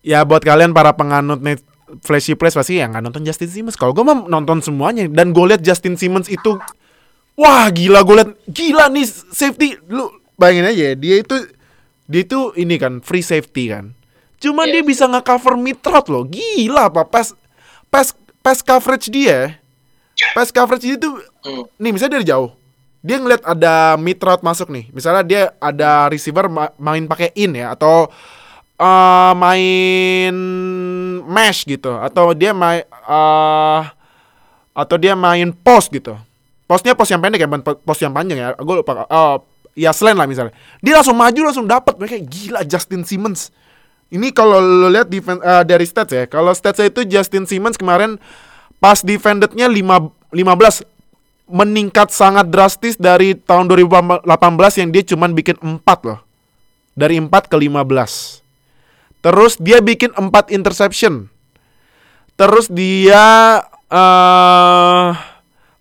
[0.00, 1.62] ya buat kalian para penganut net
[2.00, 3.74] flashy plays pasti yang nggak nonton Justin Simmons.
[3.74, 6.56] Kalau gue mah nonton semuanya dan gue lihat Justin Simmons itu
[7.34, 11.36] wah gila gue lihat gila nih safety lu bayangin aja dia itu
[12.04, 13.92] dia itu ini kan free safety kan.
[14.38, 14.86] Cuman dia Iya.
[14.86, 16.22] bisa nge-cover mid route loh.
[16.22, 17.34] Gila apa pass
[17.88, 19.58] pass pass coverage dia.
[20.30, 21.64] Pass coverage dia tuh Hmm.
[21.76, 22.50] nih misalnya dari jauh
[22.98, 27.54] dia ngeliat ada mid route masuk nih misalnya dia ada receiver ma- main pakai in
[27.54, 28.10] ya atau
[28.78, 30.34] eh, main
[31.26, 31.92] mesh gitu.
[31.98, 33.80] Atau dia main eh,
[34.78, 36.14] atau dia main post gitu.
[36.70, 38.48] Postnya post yang pendek ya bukan po- post yang panjang ya.
[38.54, 39.36] Gue lupa eh,
[39.78, 40.54] ya selain lah misalnya.
[40.78, 43.50] Dia langsung maju langsung dapat mereka gila Justin Simmons.
[44.08, 46.24] Ini kalau lo lihat defense eh, dari stats ya.
[46.30, 48.16] Kalau statsnya itu Justin Simmons kemarin
[48.78, 50.98] pas defendednya 5 15
[51.48, 54.28] meningkat sangat drastis dari tahun 2018
[54.84, 56.20] yang dia cuman bikin 4 loh.
[56.92, 58.47] Dari 4 ke 15.
[59.18, 61.26] Terus dia bikin 4 interception.
[62.38, 63.58] Terus dia
[63.88, 65.08] eh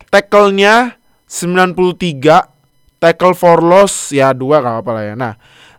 [0.09, 0.95] tackle-nya
[1.27, 5.13] 93, tackle for loss ya 2 kalau apa lah ya.
[5.13, 5.33] Nah,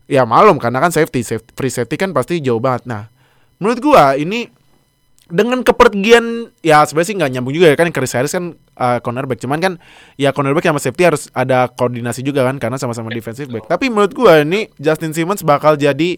[0.06, 2.86] ya malum karena kan safety, safety free safety kan pasti jauh banget.
[2.86, 3.10] Nah,
[3.58, 4.46] menurut gua ini
[5.28, 9.36] dengan kepergian ya sebenarnya sih nggak nyambung juga ya kan Chris Harris kan uh, cornerback
[9.44, 9.72] cuman kan
[10.16, 14.16] ya cornerback sama safety harus ada koordinasi juga kan karena sama-sama defensive back tapi menurut
[14.16, 16.16] gua ini Justin Simmons bakal jadi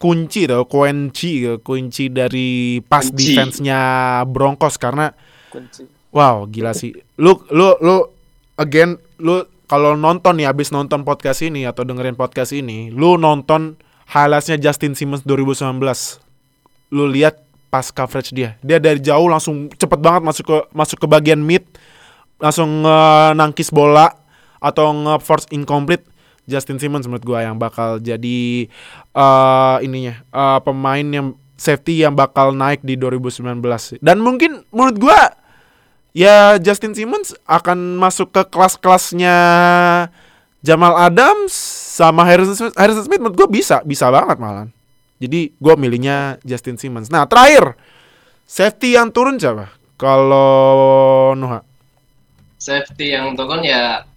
[0.00, 3.36] kunci tuh kunci kunci dari pas Kunci.
[3.36, 3.78] defense-nya
[4.24, 5.12] Broncos karena
[5.52, 5.84] kunci.
[6.10, 8.08] wow gila sih lu lu lu
[8.56, 13.76] again lu kalau nonton nih abis nonton podcast ini atau dengerin podcast ini lu nonton
[14.08, 15.78] highlightsnya Justin Simmons 2019
[16.90, 17.38] lu lihat
[17.70, 18.58] pas coverage dia.
[18.66, 21.62] Dia dari jauh langsung cepet banget masuk ke masuk ke bagian mid,
[22.42, 24.10] langsung nge- nangkis bola
[24.58, 26.02] atau nge-force incomplete.
[26.48, 28.68] Justin Simmons menurut gua yang bakal jadi
[29.12, 31.26] eh ininya eh, pemain yang
[31.60, 33.60] safety yang bakal naik di 2019.
[34.00, 35.20] Dan mungkin menurut gua
[36.16, 39.36] ya Justin Simmons akan masuk ke kelas-kelasnya
[40.60, 41.52] Jamal Adams
[41.96, 42.76] sama Harrison Smith.
[42.76, 44.68] Harrison Smith menurut gua bisa, bisa banget malah.
[45.20, 47.12] Jadi gue milihnya Justin Simmons.
[47.12, 47.76] Nah terakhir
[48.48, 49.68] safety yang turun siapa?
[50.00, 51.60] Kalau Nuha.
[52.56, 54.08] Safety yang turun ya,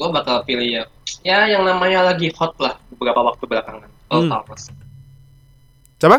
[0.00, 0.84] gue bakal pilih ya,
[1.22, 3.90] ya yang namanya lagi hot lah beberapa waktu belakangan.
[4.06, 4.32] Earl Hmm.
[4.32, 4.62] Thomas.
[5.98, 6.18] Siapa?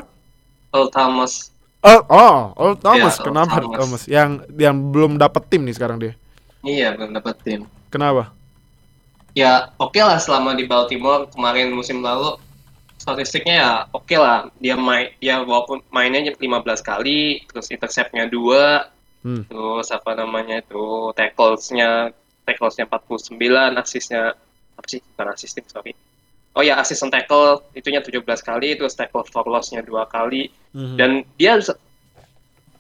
[0.74, 1.34] Earl Thomas.
[1.86, 3.16] Oh, oh, oh Thomas.
[3.16, 3.78] Ya, Earl Kenapa Thomas.
[3.80, 4.02] Thomas?
[4.06, 6.14] Yang yang belum dapet tim nih sekarang dia.
[6.66, 7.62] Iya, belum dapet tim.
[7.88, 8.34] Kenapa?
[9.32, 12.36] Ya, oke lah selama di Baltimore kemarin musim lalu
[12.98, 14.50] statistiknya ya oke lah.
[14.58, 16.42] Dia main dia walaupun mainnya 15
[16.82, 18.90] kali, terus interceptnya 2,
[19.26, 19.44] Hmm.
[19.50, 22.14] terus apa namanya itu tackles-nya
[22.46, 24.34] tackles-nya 49, assist-nya
[24.78, 25.02] apa sih?
[25.02, 25.98] Bukan assist sorry.
[26.58, 30.50] Oh ya, assist and tackle itunya 17 kali, terus tackle for loss-nya 2 kali.
[30.74, 30.96] Mhm.
[30.98, 31.58] Dan dia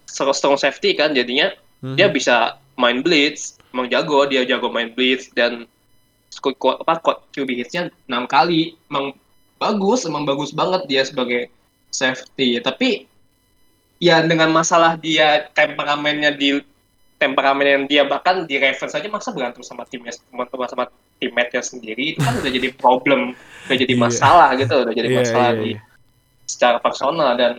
[0.09, 1.53] strong safety kan jadinya
[1.85, 1.93] Mhm.
[1.93, 5.69] dia bisa main blitz, emang jago, dia jago main blitz dan
[6.77, 6.93] apa
[7.33, 9.13] QB hitsnya 6 kali, emang
[9.57, 11.49] bagus, emang bagus banget dia sebagai
[11.93, 12.57] safety.
[12.61, 13.05] Tapi
[14.01, 16.61] ya dengan masalah dia temperamennya di
[17.17, 20.85] temperamen yang dia bahkan di Ravens saja masa berantem sama timnya sama, sama
[21.17, 23.33] teammate-nya sendiri itu kan udah jadi problem,
[23.65, 24.01] udah jadi Iya.
[24.01, 25.79] masalah gitu, udah jadi Iya, masalah iya, di iya.
[26.45, 27.51] secara personal dan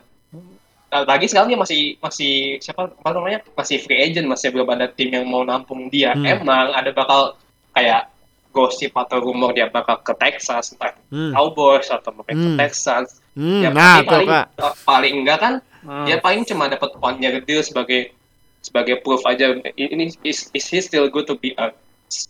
[0.89, 4.89] uh, lagi sekarang dia masih masih siapa apa namanya masih free agent masih belum ada
[4.89, 6.25] tim yang mau nampung dia Hmm.
[6.25, 7.37] emang ada bakal
[7.73, 8.09] kayak
[8.49, 11.31] gosip atau rumor dia bakal ke Texas entah Hmm.
[11.31, 12.59] Cowboys atau mungkin ke Hmm.
[12.59, 14.47] Texas Hmm, ya nah, paling Kak.
[14.57, 16.07] uh, paling enggak kan Hmm.
[16.07, 18.11] dia paling cuma dapat one-year deal sebagai
[18.59, 21.71] sebagai proof aja ini is, is he still good to be a,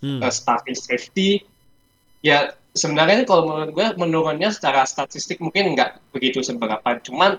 [0.03, 0.21] Hmm.
[0.23, 1.43] a starting safety
[2.21, 7.39] ya sebenarnya kalau menurut gue menurunnya secara statistik mungkin nggak begitu seberapa cuman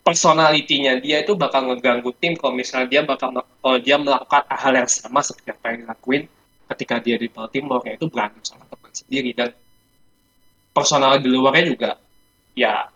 [0.00, 4.88] personalitinya dia itu bakal ngeganggu tim kalau misalnya dia bakal kalau dia melakukan hal yang
[4.88, 6.22] sama seperti apa yang dilakuin
[6.70, 9.50] ketika dia di Baltimore ya itu berantem sama teman sendiri dan
[10.70, 11.90] personal di luarnya juga
[12.54, 12.86] ya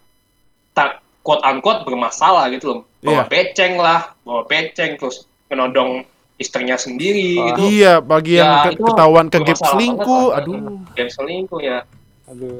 [0.72, 3.30] tak quote unquote bermasalah gitu loh bawa Iya.
[3.30, 7.46] beceng lah bawa beceng terus menodong istrinya sendiri Wah.
[7.50, 10.58] gitu Iya, bagi yang Ya, ke- itu ketahuan ke bermasalah selingkuh, banget, aduh.
[10.92, 11.78] game selingkuh ya
[12.26, 12.58] Aduh.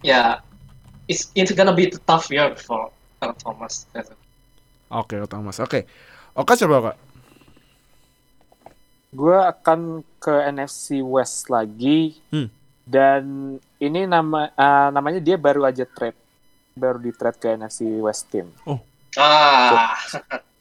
[0.00, 0.22] ya
[1.04, 2.88] it's it's gonna be tough year for
[3.38, 3.88] Thomas
[4.86, 5.58] Oke, Thomas.
[5.58, 5.88] Oke.
[6.34, 6.96] Oke, coba kak.
[9.10, 9.80] Gue akan
[10.18, 12.20] ke NFC West lagi.
[12.28, 12.46] Hmm.
[12.84, 13.22] Dan
[13.76, 16.14] ini nama eh, namanya dia baru aja trade.
[16.74, 18.50] Baru di trade ke NFC West team.
[19.16, 19.94] ah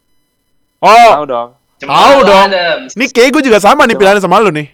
[0.81, 1.49] Oh, Tahu dong.
[1.85, 2.47] Tahu dong.
[2.49, 2.91] Adams.
[2.95, 4.67] ini kayak gue juga sama nih pilihannya sama lu nih.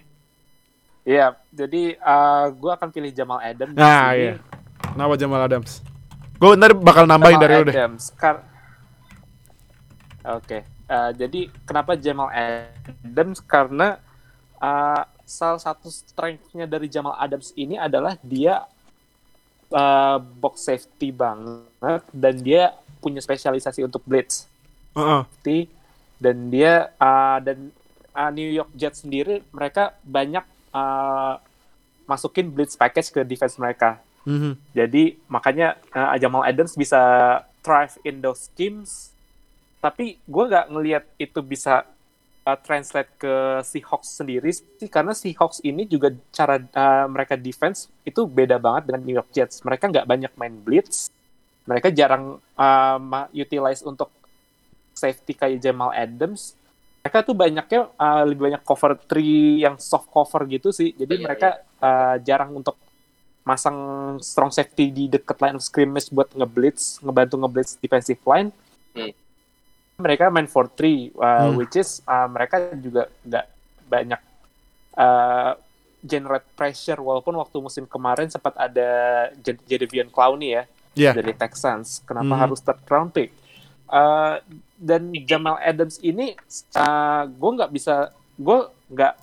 [1.03, 3.73] Iya, jadi eh, gue akan pilih Jamal Adams.
[3.73, 4.37] Nah, iya.
[4.93, 5.81] Kenapa Jamal Adams?
[6.37, 7.75] Gue ntar bakal nambahin Jamal dari lu deh.
[7.75, 8.03] Adams.
[8.13, 8.45] Kar-
[10.29, 13.39] Oke, eh, jadi kenapa Jamal Adams?
[13.41, 13.97] Karena
[14.59, 18.67] eh, salah satu strength-nya dari Jamal Adams ini adalah dia
[19.69, 24.43] eh, box safety banget dan dia punya spesialisasi untuk blitz
[24.91, 25.23] Heeh.
[25.23, 25.57] safety
[26.19, 27.71] dan dia uh, dan
[28.13, 30.43] uh, New York Jets sendiri mereka banyak
[30.75, 31.39] uh,
[32.05, 34.03] masukin blitz package ke defense mereka.
[34.27, 34.59] Mhm.
[34.75, 37.01] Jadi makanya uh, Jamal Adams bisa
[37.63, 39.15] thrive in those schemes.
[39.79, 41.87] Tapi gue nggak ngelihat itu bisa
[42.43, 48.27] uh, translate ke Seahawks sendiri sih karena Seahawks ini juga cara uh, mereka defense itu
[48.27, 49.63] beda banget dengan New York Jets.
[49.63, 51.07] Mereka nggak banyak main blitz.
[51.63, 54.09] Mereka jarang uh, utilize untuk
[54.99, 56.59] safety kayak Jamal Adams.
[56.99, 60.91] Mereka tuh banyaknya uh, lebih banyak cover three yang soft cover gitu sih.
[60.91, 62.75] Jadi Iya, mereka uh, jarang untuk
[63.41, 63.77] masang
[64.19, 68.51] strong safety di dekat line of scrimmage buat ngeblitz, ngebantu ngeblitz defensive line.
[68.93, 69.15] Hmm.
[69.97, 71.55] Mereka main for three, uh, Hmm.
[71.55, 73.45] which is uh, mereka juga nggak
[73.89, 74.21] banyak
[74.95, 75.51] uh,
[75.99, 78.89] generate pressure walaupun waktu musim kemarin sempat ada
[79.39, 80.63] Jad- Jadavion Clowney ya
[80.95, 81.11] Iya.
[81.15, 82.03] dari Texans.
[82.03, 82.41] Kenapa Hmm.
[82.43, 83.31] harus third round pick?
[83.89, 84.37] Uh,
[84.77, 86.37] dan Jamal Adams ini,
[86.77, 88.57] uh, gue nggak bisa, gue
[88.93, 89.13] nggak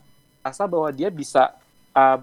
[0.43, 1.55] rasa bahwa dia bisa
[1.95, 2.19] uh,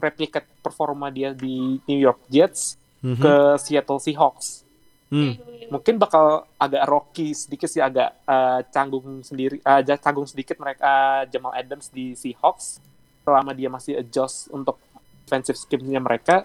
[0.00, 3.22] replicate performa dia di New York Jets Mhm.
[3.22, 4.66] ke Seattle Seahawks.
[5.06, 5.38] Hmm.
[5.70, 11.54] Mungkin bakal agak rocky sedikit sih, agak uh, canggung sendiri, uh, canggung sedikit mereka Jamal
[11.54, 12.82] Adams di Seahawks
[13.22, 14.78] selama dia masih adjust untuk
[15.22, 16.42] defensive scheme-nya mereka.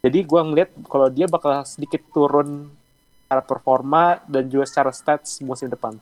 [0.00, 2.72] Jadi gua ngeliat kalau dia bakal sedikit turun
[3.30, 5.94] secara performa dan juga secara stats musim depan.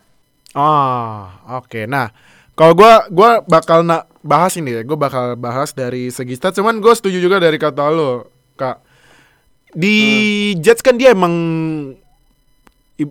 [0.57, 1.85] Ah, oke.
[1.85, 2.09] Nah,
[2.57, 4.81] kalau gua gua bakal nak bahas ini ya.
[4.81, 6.57] Gua bakal bahas dari segi stats.
[6.57, 8.81] Cuman gue setuju juga dari kata lo, Kak.
[9.77, 9.97] Di
[10.57, 11.37] Jets kan dia emang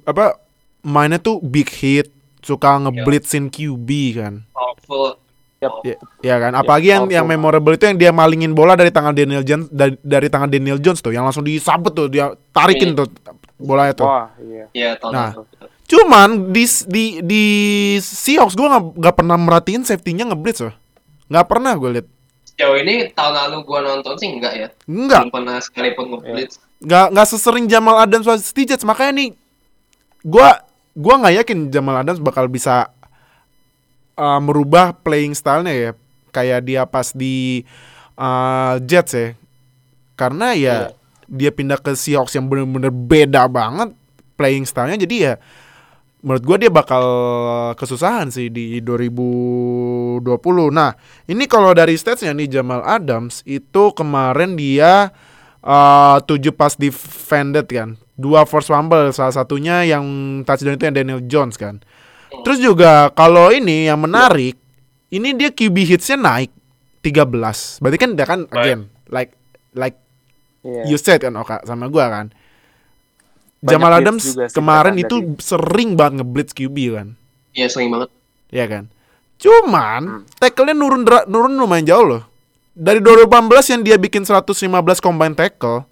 [0.01, 0.41] apa
[0.81, 2.09] mainnya tuh big hit,
[2.41, 4.33] suka ngeblitzin QB kan.
[4.49, 5.21] Powerful.
[5.61, 5.73] Yap.
[5.85, 7.37] Ya, ya kan, apalagi yang yang powerful.
[7.37, 11.01] memorable itu yang dia malingin bola dari tangan Daniel Jones dari, dari tangan Daniel Jones
[11.01, 13.01] tuh, yang langsung disabet tuh, dia tarikin Iya.
[13.01, 13.09] tuh
[13.57, 14.05] bolanya tuh.
[14.05, 14.65] Wah, iya.
[14.71, 15.29] Iya, tahun Nah.
[15.33, 15.43] lalu.
[15.83, 17.43] Cuman di di di
[17.97, 20.75] Seahawks gue nggak nggak pernah merhatiin safety-nya ngeblitz loh.
[21.27, 22.07] Nggak pernah gue lihat.
[22.43, 24.67] Sejauh ini tahun lalu gua nonton sih enggak ya.
[24.83, 26.59] Nggak, Belum pernah sekalipun nge-blitz.
[26.77, 28.83] nggak nggak sesering Jamal Adams pas di Jets.
[28.83, 29.29] Makanya nih
[30.21, 30.49] gue
[30.93, 32.89] gua nggak yakin Jamal Adams bakal bisa
[34.13, 35.91] uh, merubah playing style-nya ya
[36.29, 37.63] kayak dia pas di
[38.13, 39.27] uh, Jets ya.
[40.15, 40.96] Karena ya Iya.
[41.27, 43.91] Dia pindah ke Seahawks yang bener-bener beda banget
[44.39, 45.33] playing style-nya jadi ya
[46.25, 47.03] menurut gua dia bakal
[47.77, 50.25] kesusahan sih di 2020.
[50.73, 50.91] Nah,
[51.29, 55.13] ini kalau dari statsnya nih Jamal Adams itu kemarin dia
[55.61, 57.95] uh, 7 pass defended kan.
[58.17, 60.03] Dua force fumble, salah satunya yang
[60.41, 61.85] touchdown itu yang Daniel Jones kan.
[62.41, 64.57] Terus juga kalau ini yang menarik,
[65.13, 66.51] ini dia QB hitsnya naik
[67.05, 67.77] 13.
[67.77, 69.37] Berarti kan dia kan again like
[69.77, 70.01] like
[70.67, 70.83] Iya.
[70.91, 72.27] you said kan Oka sama gua kan.
[73.63, 77.07] Banyak Jamal Adams sih kemarin itu sering banget ngeblitz QB kan.
[77.55, 78.11] Iya, sering banget.
[78.51, 78.91] Ya kan.
[79.41, 82.23] Cuman tackle-nya nurun nurun lumayan jauh loh.
[82.77, 84.53] Dari 2018 yang dia bikin 115
[85.01, 85.89] combine tackle,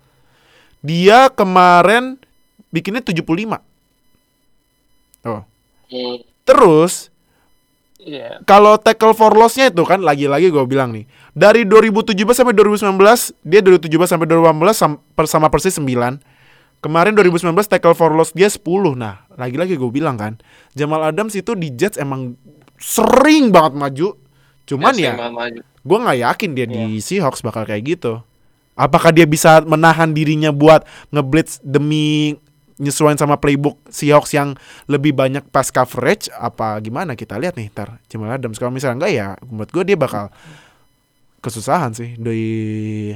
[0.86, 2.22] dia kemarin
[2.70, 3.58] bikinnya 75.
[5.26, 5.42] Oh.
[5.90, 6.16] Hmm.
[6.46, 7.10] Terus
[8.06, 8.38] Iya.
[8.46, 11.10] kalau tackle for loss-nya itu kan lagi-lagi gue bilang nih.
[11.34, 16.22] Dari 2017 sampai 2019 dia 2017 sampai 2018 sam- per- sama persis 9.
[16.80, 18.94] Kemarin 2019 tackle for loss dia 10.
[18.94, 20.38] Nah, lagi-lagi gue bilang kan,
[20.78, 22.38] Jamal Adams itu di Jets emang
[22.78, 24.08] sering banget maju.
[24.66, 25.62] Cuman ya, maju.
[25.66, 28.22] gue nggak yakin dia di Seahawks bakal kayak gitu.
[28.76, 32.38] Apakah dia bisa menahan dirinya buat ngeblitz demi
[32.76, 34.54] nyesuaiin sama playbook Seahawks yang
[34.86, 39.14] lebih banyak pass coverage apa gimana kita lihat nih ntar Jamal Adams kalau misalnya enggak
[39.16, 40.28] ya menurut gue dia bakal
[41.40, 43.16] kesusahan sih di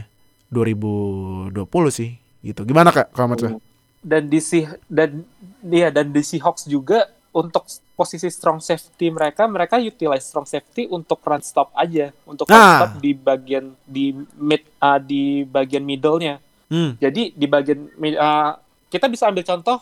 [0.50, 1.60] 2020
[1.92, 2.62] sih gitu.
[2.66, 3.60] Gimana Kak kalau menurut
[4.00, 5.28] dan di si dan
[5.60, 7.04] dia dan di Seahawks juga
[7.36, 12.56] untuk posisi strong safety mereka mereka utilize strong safety untuk run stop aja untuk run
[12.56, 12.88] Ah.
[12.88, 16.40] stop di bagian di mid ah, di bagian middle-nya
[16.70, 16.94] Hmm.
[17.02, 18.54] jadi di bagian ah,
[18.90, 19.78] kita bisa ambil contoh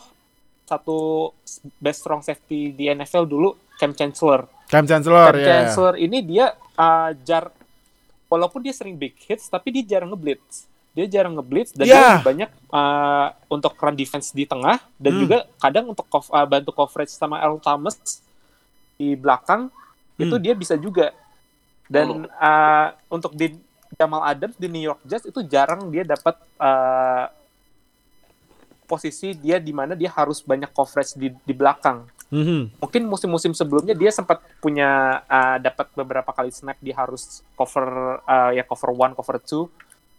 [0.62, 1.32] satu
[1.76, 5.46] best strong safety di NFL dulu Cam Chancellor Cam Chancellor Cam ya.
[5.64, 7.48] Chancellor ini dia uh, jar
[8.26, 12.10] walaupun dia sering big hits tapi dia jarang ngeblitz dia jarang ngeblitz dan dia Yeah.
[12.12, 15.20] lebih banyak uh, untuk run defense di tengah dan Hmm.
[15.22, 17.96] juga kadang untuk cov- uh, bantu coverage sama Earl Thomas
[18.94, 19.72] di belakang
[20.16, 20.42] itu Hmm.
[20.42, 21.14] dia bisa juga
[21.86, 23.56] dan uh, untuk di
[23.94, 27.24] Jamal Adams di New York Jets itu jarang dia dapat uh,
[28.88, 32.76] posisi dia di mana dia harus banyak coverage di di belakang Mhm.
[32.76, 38.52] mungkin musim-musim sebelumnya dia sempat punya uh, dapat beberapa kali snap dia harus cover uh,
[38.52, 39.64] ya cover one cover two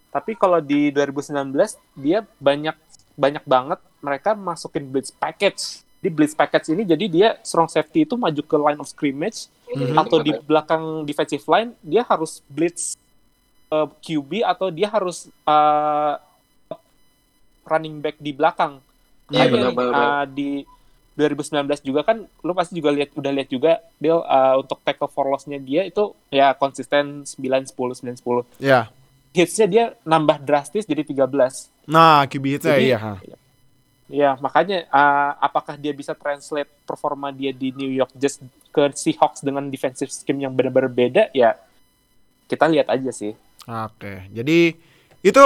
[0.09, 1.53] tapi kalau di 2019
[1.93, 2.73] dia banyak
[3.13, 8.17] banyak banget mereka masukin blitz package di blitz package ini jadi dia strong safety itu
[8.17, 9.93] maju ke line of scrimmage Mhm.
[9.93, 12.97] atau di belakang defensive line dia harus blitz
[13.69, 16.17] uh, QB atau dia harus uh,
[17.69, 18.81] running back di belakang
[19.29, 20.49] Iya, Kayak benar, benar, uh, di
[21.19, 25.27] 2019 juga kan lu pasti juga lihat udah lihat juga dia uh, untuk tackle for
[25.27, 28.63] loss-nya dia itu ya konsisten 9 10 9 10.
[28.63, 28.89] Ya.
[29.29, 31.29] Hits-nya dia nambah drastis jadi 13.
[31.85, 32.97] Nah, QB hitsnya iya.
[32.97, 33.13] ha.
[34.09, 38.41] Ya, makanya uh, apakah dia bisa translate performa dia di New York Jets
[38.73, 41.53] ke Seahawks dengan defensive scheme yang benar-benar beda ya
[42.49, 43.37] kita lihat aja sih.
[43.69, 44.73] Oke, jadi
[45.21, 45.45] itu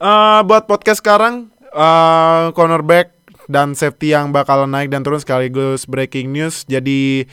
[0.00, 3.10] eh, buat podcast sekarang eh, cornerback
[3.44, 6.64] dan safety yang bakal naik dan turun sekaligus breaking news.
[6.64, 7.28] Jadi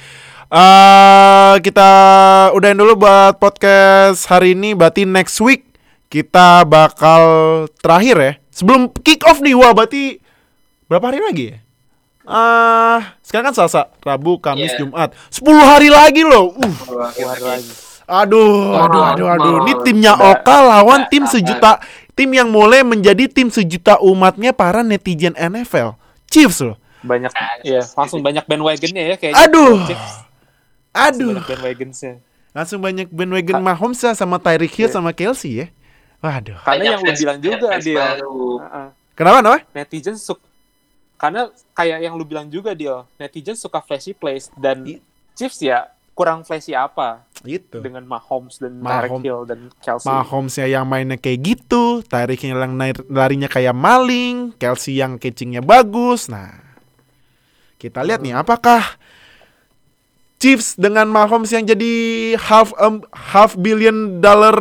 [0.52, 1.92] eh kita
[2.52, 4.76] udahin dulu buat podcast hari ini.
[4.76, 5.72] Berarti next week
[6.12, 7.24] kita bakal
[7.80, 8.34] terakhir ya.
[8.52, 10.20] Sebelum kick off nih, wah berarti
[10.92, 11.58] berapa hari lagi ya?
[12.28, 14.86] Ah, sekarang kan Selasa, Rabu, Kamis, Iya.
[14.86, 15.10] Jumat.
[15.34, 16.54] 10 hari lagi loh.
[16.54, 16.74] Uh.
[17.16, 17.72] Keluar lagi.
[18.12, 19.54] Aduh, aduh, aduh, aduh.
[19.64, 20.14] Ini timnya.
[20.20, 21.80] Oka lawan tim sejuta,
[22.14, 25.95] tim yang mulai menjadi tim sejuta umatnya para netizen NFL.
[26.32, 26.78] Chiefs loh.
[27.01, 27.34] Banyak
[27.66, 29.41] ya, langsung banyak bandwagonnya ya kayaknya.
[29.49, 29.82] Aduh.
[29.89, 30.14] Chiefs.
[30.91, 31.30] Langsung Aduh.
[31.34, 32.14] Banyak bandwagonsnya.
[32.51, 35.68] Langsung banyak bandwagon Mahomes ya sama Tyreek Hill sama Kelsey ya.
[36.22, 36.59] Waduh.
[36.62, 38.05] Karena Banyak yang lu bilang juga fans dia.
[39.18, 39.57] Kenapa, kenapa?
[39.74, 40.43] netizen suka
[41.22, 45.01] karena kayak yang lu bilang juga dia netizen suka flashy plays dan I-
[45.38, 47.82] Chiefs ya kurang flashy apa Gitu.
[47.82, 52.55] dengan Mahomes dan Mahomes- Tyreek Hill dan Kelsey Mahomesnya yang mainnya kayak gitu, Tyreek Hill
[52.55, 56.30] yang larinya kayak maling, Kelsey yang catchingnya bagus.
[56.30, 56.53] Nah,
[57.78, 58.84] kita lihat nih apakah
[60.38, 61.93] Chiefs dengan Mahomes yang jadi
[62.36, 64.57] half um, half billion dollar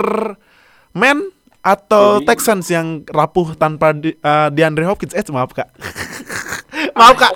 [0.92, 1.24] man
[1.60, 5.12] atau Jadi- Texans yang rapuh tanpa di, uh, DeAndre Hopkins?
[5.12, 5.68] Eh maaf kak,
[7.00, 7.32] maaf kak,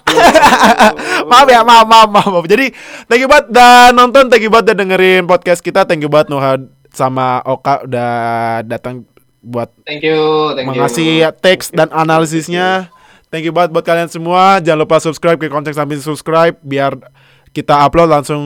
[1.32, 2.28] maaf ya maaf maaf maaf.
[2.28, 2.44] maaf.
[2.44, 2.68] Jadi
[3.08, 6.28] thank you banget dan nonton, thank you banget udah dengerin podcast kita, thank you banget
[6.28, 6.60] Nuha
[6.92, 8.12] sama Oka udah
[8.68, 9.08] datang
[9.40, 10.70] buat Thank you, thank you.
[10.72, 12.92] mengasih teks dan analisisnya.
[13.32, 14.62] Thank you banget buat kalian semua.
[14.62, 16.94] Jangan lupa subscribe ke konten sambil subscribe biar
[17.54, 18.42] kita upload langsung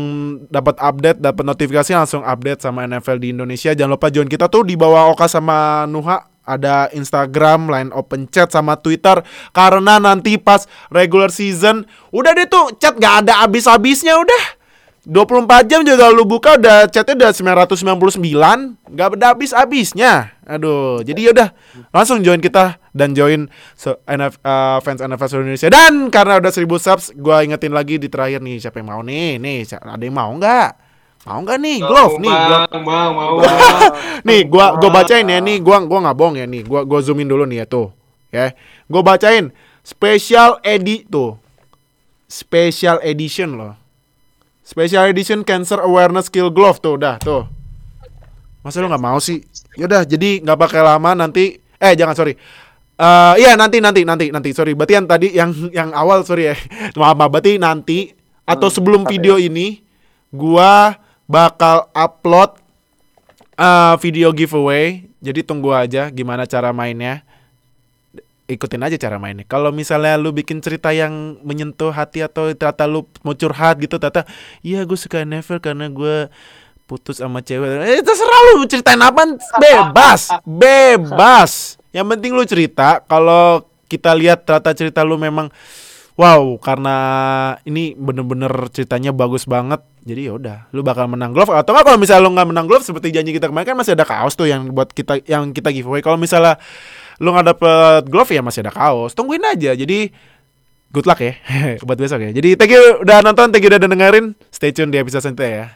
[0.52, 3.76] dapat update, dapat notifikasi langsung update sama NFL di Indonesia.
[3.76, 8.48] Jangan lupa join kita tuh di bawah Oka sama Nuha ada Instagram, line open chat
[8.48, 9.20] sama Twitter.
[9.52, 14.56] Karena nanti pas regular season udah deh tuh chat gak ada habis-habisnya udah.
[15.08, 18.20] 24 jam juga lu buka udah chatnya udah 999
[18.92, 20.36] Gak ada habis-habisnya.
[20.44, 21.48] Aduh Jadi yaudah
[21.96, 25.72] Langsung join kita Dan join se- NF, uh, fans NFL seluruh Indonesia.
[25.72, 29.40] Dan karena udah 1000 subs Gua ingetin lagi di terakhir nih Siapa yang mau nih?
[29.40, 30.87] Nih ada yang mau nggak
[31.28, 31.78] Mau nggak nih?
[31.84, 32.32] Glove nih.
[32.32, 32.68] glove.
[32.72, 33.36] Bang, bang, mau.
[34.28, 35.60] Nih gua gua bacain ya nih.
[35.60, 36.64] Gua gua nggak bohong ya nih.
[36.64, 37.92] Gua gua zoomin dulu nih ya tuh.
[38.32, 38.56] Ya.
[38.88, 39.52] Gua bacain.
[39.84, 41.36] Special edi tuh.
[42.24, 43.76] Special edition loh.
[44.64, 46.96] Special edition cancer awareness skill glove tuh.
[46.96, 47.44] Udah tuh.
[48.64, 49.44] Masa lu nggak mau sih?
[49.76, 52.32] Yaudah jadi nggak pakai lama nanti eh jangan sorry.
[52.96, 54.56] Eh iya nanti nanti nanti nanti.
[54.56, 56.56] Sorry berarti yang tadi yang yang awal sorry ya.
[57.00, 57.28] Maaf maaf.
[57.28, 58.16] Berarti nanti
[58.48, 59.84] atau Hmm, sebelum video ini
[60.32, 60.96] gua
[61.28, 62.56] bakal upload
[63.54, 65.04] eh video giveaway.
[65.18, 67.22] Jadi tunggu aja gimana cara mainnya.
[68.48, 69.44] Ikutin aja cara mainnya.
[69.44, 74.24] Kalau misalnya lu bikin cerita yang menyentuh hati atau ternyata lu mau curhat gitu, ternyata
[74.64, 76.32] iya gue suka NFL karena gue
[76.88, 77.68] putus sama cewek.
[77.84, 81.76] Eh terserah lu ceritain apa bebas, bebas.
[81.92, 83.04] Yang penting lu cerita.
[83.04, 85.52] Kalau kita lihat ternyata cerita lu memang
[86.18, 86.96] wow karena
[87.62, 89.80] ini bener-bener ceritanya bagus banget.
[90.02, 91.84] Jadi ya udah lu bakal menang glove atau nggak?
[91.86, 94.50] Kalau misalnya lu nggak menang glove seperti janji kita kemarin kan masih ada kaos tuh
[94.50, 96.02] yang buat kita yang kita giveaway.
[96.02, 96.58] Kalau misalnya
[97.22, 99.14] lu nggak dapet glove ya masih ada kaos.
[99.14, 99.78] Tungguin aja.
[99.78, 100.10] Jadi
[100.90, 101.38] good luck ya.
[101.86, 102.30] Buat besok ya.
[102.34, 104.34] Jadi thank you udah nonton thank you udah dengerin.
[104.50, 105.66] Stay tune di episode selanjutnya ya.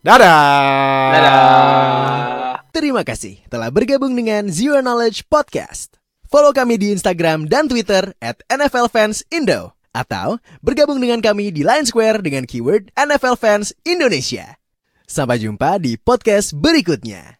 [0.00, 1.12] Dadah!
[1.12, 2.54] Dadah.
[2.72, 5.99] Terima kasih telah bergabung dengan Zero Knowledge Podcast.
[6.30, 9.74] Follow kami di Instagram dan Twitter at NFL Fans Indo.
[9.90, 14.54] Atau bergabung dengan kami di Line Square dengan keyword NFL Fans Indonesia.
[15.10, 17.39] Sampai jumpa di podcast berikutnya.